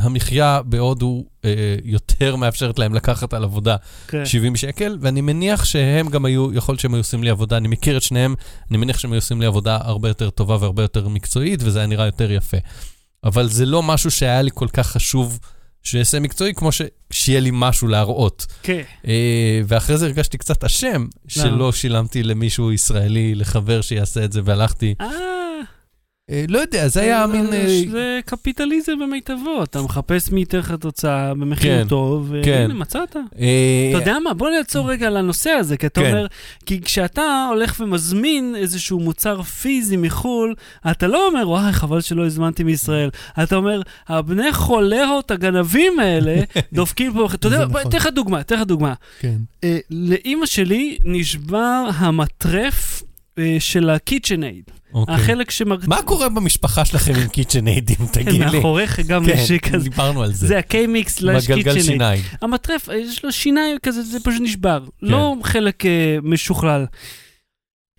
[0.00, 3.76] שהמחיה בהודו אה, יותר מאפשרת להם לקחת על עבודה
[4.08, 4.26] כן.
[4.26, 7.68] 70 שקל, ואני מניח שהם גם היו, יכול להיות שהם היו עושים לי עבודה, אני
[7.68, 8.34] מכיר את שניהם,
[8.70, 11.86] אני מניח שהם היו עושים לי עבודה הרבה יותר טובה והרבה יותר מקצועית, וזה היה
[11.86, 12.56] נראה יותר יפה.
[13.24, 15.38] אבל זה לא משהו שהיה לי כל כך חשוב
[15.82, 16.82] שיעשה מקצועי, כמו ש...
[17.10, 18.46] שיהיה לי משהו להראות.
[18.62, 18.82] כן.
[19.06, 24.94] אה, ואחרי זה הרגשתי קצת אשם, שלא שילמתי למישהו ישראלי, לחבר שיעשה את זה, והלכתי,
[25.00, 25.06] אה,
[26.48, 27.52] לא יודע, זה היה מין...
[27.52, 32.50] אה, זה קפיטליזם במיטבו, אתה מחפש מי ייתן לך תוצאה במחיר כן, טוב, כן.
[32.50, 33.16] והנה, מצאת.
[33.16, 33.22] אה,
[33.90, 36.10] אתה יודע מה, בוא נעצור רגע על הנושא הזה, כי אתה כן.
[36.10, 36.26] אומר,
[36.66, 40.54] כי כשאתה הולך ומזמין איזשהו מוצר פיזי מחו"ל,
[40.90, 43.10] אתה לא אומר, וואי, חבל שלא הזמנתי מישראל.
[43.42, 46.36] אתה אומר, הבני חולרות הגנבים האלה
[46.72, 47.80] דופקים פה, אתה יודע, נכון.
[47.88, 48.94] אתן לך דוגמה, אתן לך דוגמה.
[49.20, 49.36] כן.
[49.64, 53.13] אה, לאימא שלי נשבר המטרף אה,
[53.58, 55.14] של ה-KitchenAid, אוקיי.
[55.14, 55.86] החלק שמרצ...
[55.86, 58.38] מה קורה במשפחה שלכם עם קיצ'ניידים, תגיד לי?
[58.38, 59.88] מאחוריך גם כן, יש כזה.
[59.88, 60.46] דיברנו על זה.
[60.46, 60.60] זה
[61.06, 61.82] סלאש בגלגל KitchenAid.
[61.82, 62.22] שיניים.
[62.42, 64.84] המטרף, אה, יש לו שיניים כזה, זה פשוט נשבר.
[65.00, 65.06] כן.
[65.06, 66.86] לא חלק אה, משוכלל.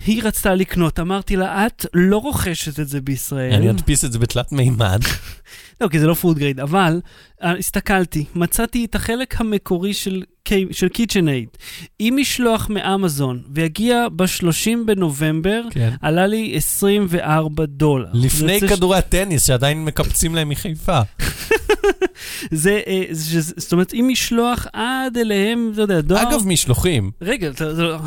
[0.06, 3.54] היא רצתה לקנות, אמרתי לה, את לא רוכשת את זה בישראל.
[3.54, 5.02] אני אדפיס את זה בתלת מימד.
[5.82, 7.02] לא, כי זה לא food grade, אבל
[7.44, 10.24] אה, הסתכלתי, מצאתי את החלק המקורי של,
[10.72, 11.58] של KitchenAid
[12.00, 15.93] עם משלוח מאמזון, ויגיע ב-30 בנובמבר, כן.
[16.02, 18.10] עלה לי 24 דולר.
[18.14, 21.00] לפני זה כדורי הטניס שעדיין מקפצים להם מחיפה.
[22.52, 26.22] זה, אה, זה, זאת אומרת, עם משלוח עד אליהם, אתה יודע, דואר...
[26.22, 27.12] אגב, משלוחים.
[27.22, 27.66] רגע, אתה,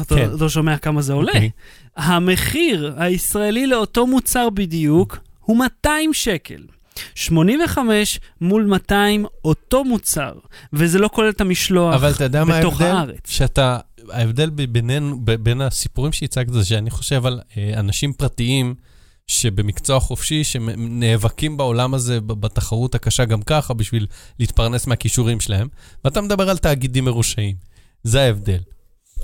[0.08, 0.28] כן.
[0.40, 1.32] לא שומע כמה זה עולה.
[1.32, 1.50] אוקיי.
[1.96, 6.77] המחיר הישראלי לאותו מוצר בדיוק הוא 200 שקל.
[7.14, 10.32] 85 מול 200 אותו מוצר,
[10.72, 12.96] וזה לא כולל את המשלוח אבל אתה יודע מה בתוך ההבדל?
[12.96, 13.30] הארץ.
[13.30, 13.78] שאתה,
[14.10, 18.74] ההבדל בינינו, בין הסיפורים שהצגת זה שאני חושב על אה, אנשים פרטיים
[19.26, 24.06] שבמקצוע חופשי, שנאבקים בעולם הזה בתחרות הקשה גם ככה בשביל
[24.38, 25.68] להתפרנס מהכישורים שלהם,
[26.04, 27.56] ואתה מדבר על תאגידים מרושעים.
[28.02, 28.58] זה ההבדל.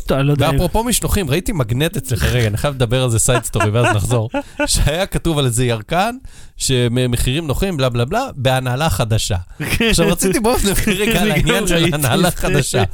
[0.06, 0.50] טוב, לא יודע.
[0.52, 4.30] ואפרופו משלוחים, ראיתי מגנט אצלך, רגע, אני חייב לדבר על זה side story ואז נחזור,
[4.66, 6.16] שהיה כתוב על איזה ירקן,
[6.56, 9.36] שמחירים נוחים, בלה בלה בלה, בהנהלה חדשה.
[9.80, 12.30] עכשיו רציתי בואו נדבר רגע על אני העניין של הנהלה.
[12.30, 12.84] חדשה.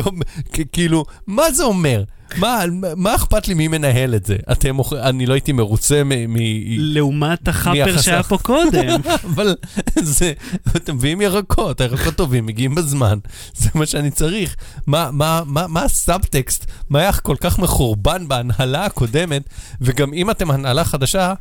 [0.72, 2.02] כאילו, מה זה אומר?
[2.36, 2.64] מה,
[2.96, 4.36] מה אכפת לי מי מנהל את זה?
[4.52, 6.08] אתם, אני לא הייתי מרוצה מ...
[6.08, 6.36] מ-
[6.78, 8.22] לעומת החאפר שהיה.
[8.22, 9.00] פה קודם.
[9.34, 9.56] אבל
[9.98, 10.32] זה,
[10.76, 13.18] אתם מביאים ירקות, הירקות טובים, מגיעים בזמן,
[13.54, 14.56] זה מה שאני צריך.
[14.86, 16.66] מה, מה, מה, מה הסאבטקסט?
[16.90, 19.42] מה היה כל כך מחורבן בהנהלה הקודמת,
[19.80, 21.34] וגם אם אתם הנהלה חדשה,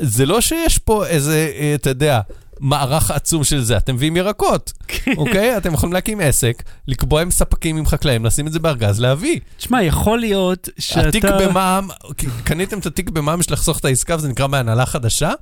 [0.00, 2.20] זה לא שיש פה איזה, אה, אתה יודע,
[2.60, 4.72] מערך עצום של זה, אתם מביאים ירקות,
[5.16, 5.56] אוקיי?
[5.56, 9.40] אתם יכולים להקים עסק, לקבוע עם ספקים, עם חקלאים, לשים את זה בארגז, להביא.
[9.56, 11.08] תשמע, יכול להיות שאתה...
[11.08, 11.88] התיק במע"מ,
[12.44, 15.32] קניתם את התיק במע"מ בשביל לחסוך את העסקה וזה נקרא בהנהלה חדשה?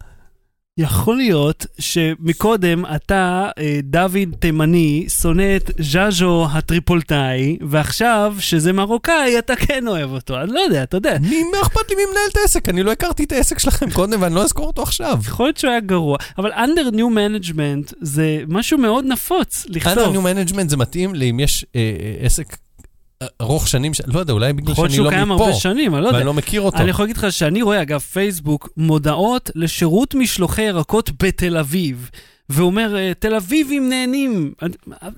[0.79, 9.57] יכול להיות שמקודם אתה, אה, דוד תימני, שונא את ז'אז'ו הטריפולטאי, ועכשיו, שזה מרוקאי, אתה
[9.57, 10.41] כן אוהב אותו.
[10.41, 11.17] אני לא יודע, אתה יודע.
[11.21, 12.69] מי, מה אכפת לי מי מנהל את העסק?
[12.69, 15.19] אני לא הכרתי את העסק שלכם קודם ואני לא אזכור אותו עכשיו.
[15.27, 20.17] יכול להיות שהוא היה גרוע, אבל under new management זה משהו מאוד נפוץ under לכתוב.
[20.17, 22.57] new management זה מתאים לי אם יש אה, אה, עסק
[23.41, 25.55] ארוך שנים, ש- לא יודע, אולי בגלל יכול להיות שאני שהוא לא קיים מפה, הרבה
[25.57, 26.17] שנים, אני לא יודע.
[26.19, 26.79] ואני לא מכיר אותו.
[26.79, 32.11] אני יכול להגיד לך שאני רואה, אגב, פייסבוק, מודעות לשירות משלוחי ירקות בתל אביב.
[32.49, 34.53] והוא אומר, "אה, תל אביבים נהנים.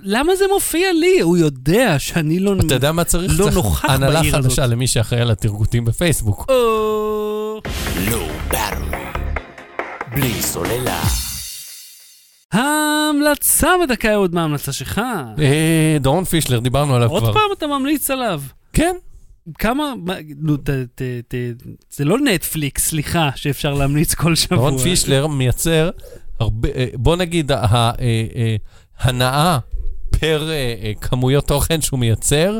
[0.03, 1.19] למה זה מופיע לי?
[1.21, 2.53] הוא יודע שאני לא...
[2.65, 3.31] אתה יודע מה צריך?
[3.39, 4.71] לא צריך נוכח הנהלה בעיר חדשה הזאת.
[4.73, 6.51] למי שאחראי על התרגותים בפייסבוק.
[10.15, 11.01] בלי סוללה.
[12.53, 15.01] ההמלצה בדקה אהוד, מה ההמלצה שלך?
[15.39, 17.33] אה, דורון פישלר, דיברנו עליו עוד כבר.
[17.33, 18.41] פעם אתה ממליץ עליו.
[18.73, 18.95] כן,
[19.57, 21.35] כמה, מה, נו, ת, ת, ת,
[21.89, 24.57] זה לא נטפליקס, סליחה, שאפשר להמליץ כל שבוע.
[24.57, 25.89] רון פישלר מייצר
[26.39, 27.51] הרבה, אה, בוא נגיד,
[28.97, 29.59] ההנאה
[30.19, 32.59] פר אה, אה, כמויות תוכן שהוא מייצר.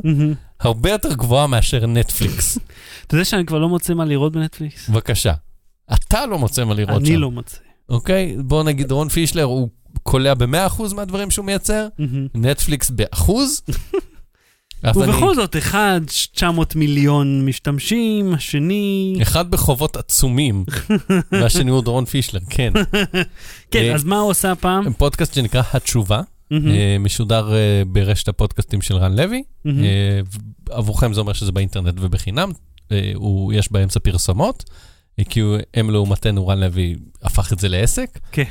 [0.60, 2.58] הרבה יותר גבוהה מאשר נטפליקס.
[3.08, 4.90] אתה יודע שאני כבר לא מוצא מה לראות בנטפליקס?
[4.90, 5.34] בבקשה.
[5.94, 7.12] אתה לא מוצא מה לראות שם.
[7.12, 7.58] אני לא מוצא.
[7.90, 8.36] אוקיי?
[8.40, 9.70] בוא נגיד, רון פישלר, הוא
[10.10, 11.88] קולע ב-100% מהדברים שהוא מייצר.
[12.36, 13.62] נטפליקס באחוז.
[14.84, 19.18] אז אני- ובכל זאת, אחד, 900 מיליון משתמשים, השני...
[19.22, 20.64] אחד בחובות עצומים,
[21.32, 22.74] והשני הוא דורון פישלר, כן.
[23.72, 24.94] כן, אה, אז מה הוא עושה הפעם?
[24.94, 26.58] פודקאסט שנקרא התשובה, אה,
[27.00, 29.44] משודר אה, ברשת הפודקאסטים של רן לוי.
[30.70, 32.52] עבורכם זה אומר שזה באינטרנט ובחינם.
[33.16, 34.64] הוא, יש באמצע פרסומות,
[35.30, 35.42] כי
[35.74, 38.20] הם לעומתנו, רן לוי הפך את זה לעסק.
[38.32, 38.44] כן.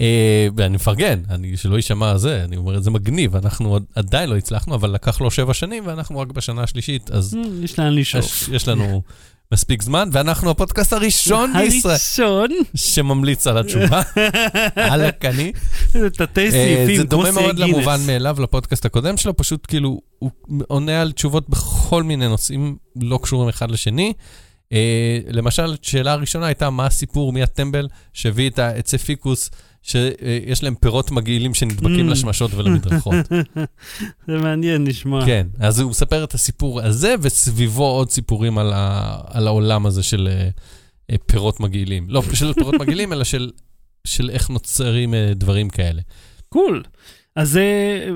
[0.00, 4.74] אה, ואני מפרגן, אני, שלא יישמע זה, אני אומר זה מגניב, אנחנו עדיין לא הצלחנו,
[4.74, 8.48] אבל לקח לו שבע שנים ואנחנו רק בשנה השלישית, אז אה, יש לאן לשאוף.
[8.52, 9.02] יש, לנו
[9.52, 14.02] מספיק זמן, ואנחנו הפודקאסט הראשון בישראל הראשון, שממליץ על התשובה,
[14.76, 15.52] על הקני.
[15.92, 18.00] זה תתי אה, סעיפים, זה דומה מאוד למובן.
[18.06, 20.30] מאליו לפודקאסט הקודם שלו, פשוט כאילו, הוא
[20.68, 24.12] עונה על תשובות בכל מיני נושאים לא קשורים אחד לשני.
[25.28, 29.50] למשל, שאלה הראשונה הייתה, מה הסיפור, מי הטמבל שהביא את העצי פיקוס,
[29.86, 32.12] שיש להם פירות מגעילים שנדבקים Mm.
[32.12, 33.14] לשמשות ולמדרכות.
[34.28, 35.26] זה מעניין לשמוע.
[35.26, 40.02] כן, אז הוא מספר את הסיפור הזה, וסביבו עוד סיפורים על, ה, על העולם הזה
[40.02, 40.48] של אה,
[41.10, 42.06] אה, פירות מגעילים.
[42.08, 43.50] לא של פירות מגעילים, אלא של,
[44.06, 46.02] של איך נוצרים אה, דברים כאלה.
[46.48, 46.82] קול.
[47.36, 47.64] אז זה,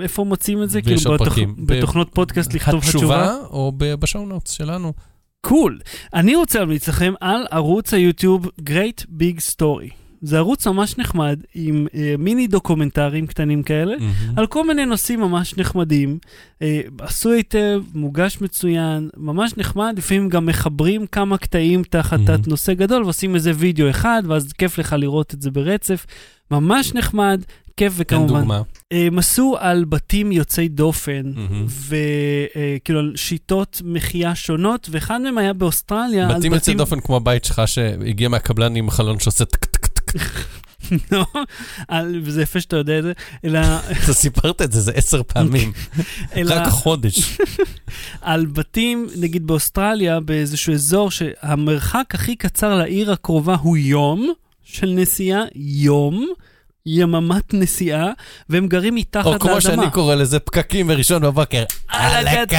[0.03, 0.83] איפה מוצאים את זה?
[0.83, 3.25] כאילו בתוכ- בתוכנות פודקאסט לכתוב התשובה?
[3.25, 4.93] התשובה, או ב- בשואו נוטס שלנו.
[5.41, 5.81] קול.
[6.15, 10.08] אני רוצה להמליץ לכם על ערוץ היוטיוב Great Big Story.
[10.23, 14.39] זה ערוץ ממש נחמד, עם אה, מיני דוקומנטרים קטנים כאלה, מהמם.
[14.39, 16.19] על כל מיני נושאים ממש נחמדים.
[16.63, 22.27] אה, עשוי היטב, מוגש מצוין, ממש נחמד, לפעמים גם מחברים כמה קטעים תחת Mhm.
[22.27, 26.07] תת נושא גדול ועושים איזה וידאו אחד, ואז כיף לך לראות את זה ברצף.
[26.51, 27.43] ממש נחמד,
[27.77, 28.39] כיף תן וכמובן.
[28.41, 28.63] דוגמה.
[28.93, 31.67] אה, הם עשו על בתים יוצאי דופן, מהמם.
[31.89, 36.29] וכאילו על שיטות מחיה שונות, ואחד מהם היה באוסטרליה.
[36.29, 39.78] בתים יוצאי דופן כמו הבית שלך שהגיע מהקבלן עם חלון שעושה טק.
[41.13, 41.27] לא,
[42.25, 43.13] וזה יפה שאתה יודע את זה,
[43.45, 43.59] אלא,
[44.05, 45.73] אתה סיפרת את זה, זה עשר פעמים.
[46.37, 47.39] אלא רק חודש.
[48.21, 54.33] על בתים, נגיד באוסטרליה, באיזשהו אזור שהמרחק הכי קצר לעיר הקרובה הוא יום
[54.65, 56.27] של נסיעה, יום,
[56.87, 58.13] יממת נסיעה,
[58.49, 59.51] והם גרים מתחת או לאדמה.
[59.51, 61.65] כמו שאני קורא לזה, פקקים בראשון בבוקר.
[61.89, 62.57] על הקטר,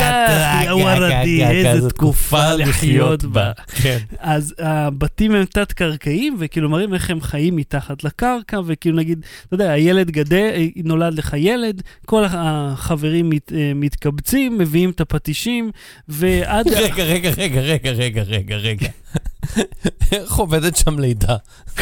[0.63, 3.51] יא וולדי, איזה תקופה לחיות בה.
[3.81, 3.97] כן.
[4.19, 9.71] אז הבתים הם תת-קרקעיים, וכאילו מראים איך הם חיים מתחת לקרקע, וכאילו נגיד, אתה יודע,
[9.71, 15.71] הילד גדל, אה, נולד לך ילד, כל החברים מת, אה, מתקבצים, מביאים את הפטישים,
[16.07, 16.67] ועד...
[16.83, 18.87] רגע, רגע, רגע, רגע, רגע, רגע, רגע.
[20.11, 21.35] איך עובדת שם לידה?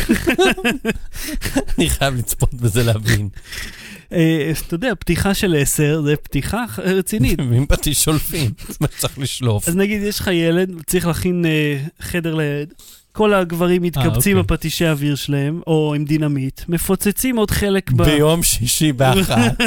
[1.77, 3.29] אני חייב לצפות בזה להבין.
[4.13, 7.39] אה, אתה יודע, פתיחה של עשר זה פתיחה רצינית.
[7.49, 8.51] ועם פטיש שולפים,
[8.81, 9.67] מה צריך לשלוף?
[9.67, 12.73] אז נגיד, יש לך ילד, צריך להכין אה, חדר לילד.
[13.11, 14.55] כל הגברים מתקבצים אוקיי.
[14.55, 18.03] בפטישי האוויר שלהם, או עם דינמיט, מפוצצים עוד חלק ב...
[18.03, 19.61] ביום שישי באחת.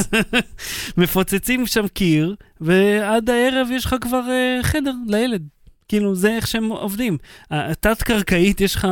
[0.96, 4.22] מפוצצים שם קיר, ועד הערב יש לך כבר
[4.62, 5.42] חדר לילד.
[5.90, 7.18] כאילו, זה איך שהם עובדים.
[7.50, 8.88] התת-קרקעית, יש לך,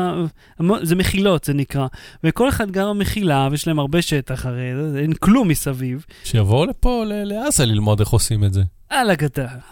[0.83, 1.87] זה מחילות, זה נקרא.
[2.25, 6.05] וכל אחד גר במחילה, ויש להם הרבה שטח הרי, אין כלום מסביב.
[6.25, 8.63] שיבואו לפה, לעזה, ללמוד איך עושים את זה.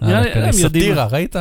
[0.00, 0.84] הם יודעים.
[0.84, 1.36] סאטירה, ראית?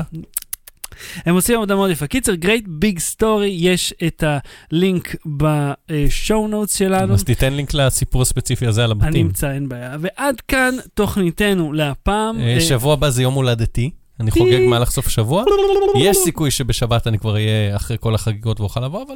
[1.26, 2.08] הם עושים עבודה מאוד יפה.
[2.08, 4.24] קיצר, Great Big Story, יש את
[4.72, 7.14] הלינק בשואו נוטס שלנו.
[7.14, 9.26] אז תיתן לינק לסיפור הספציפי הזה על אני הבתים.
[9.26, 9.98] אמצא, אין בעיה.
[10.00, 12.40] ועד כאן תוכניתנו להפעם.
[12.40, 13.92] אה, אה, שבוע הבא זה יום הולדתי.
[14.20, 14.32] אני.
[14.32, 15.44] חוגג מהלך סוף השבוע.
[15.98, 19.16] יש סיכוי שבשבת אני כבר אהיה אחרי כל החגיגות ואוכל לבוא, אבל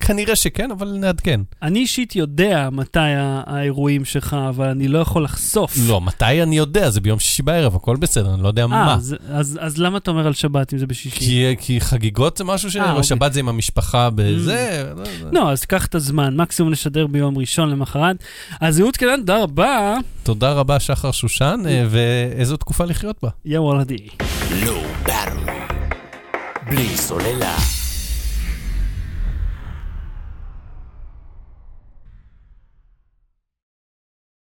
[0.00, 1.40] כנראה שכן, אבל נעדכן.
[1.62, 2.98] אני אישית יודע מתי
[3.46, 5.74] האירועים שלך, אבל אני לא יכול לחשוף.
[5.88, 6.90] לא, מתי אני יודע?
[6.90, 8.98] זה ביום שישי בערב, הכל בסדר, אני לא יודע אה, מה.
[9.28, 11.20] אז, למה אתה אומר על שבת אם זה בשישי?
[11.20, 13.02] כי, כי חגיגות זה משהו אה, אוקיי.
[13.02, 14.92] שבשבת זה עם המשפחה בזה.
[14.96, 15.30] לא, לא.
[15.32, 18.16] לא, אז קח את הזמן, מקסימום נשדר ביום ראשון למחרת.
[18.60, 19.96] אז אהוד קלן, תודה רבה.
[20.22, 23.28] תודה רבה, שחר שושן, אה, ואיזו תקופה לחיות בה.
[23.44, 23.93] יא וולדי.
[23.94, 24.14] Battery.
[26.66, 27.73] בלי סוללה.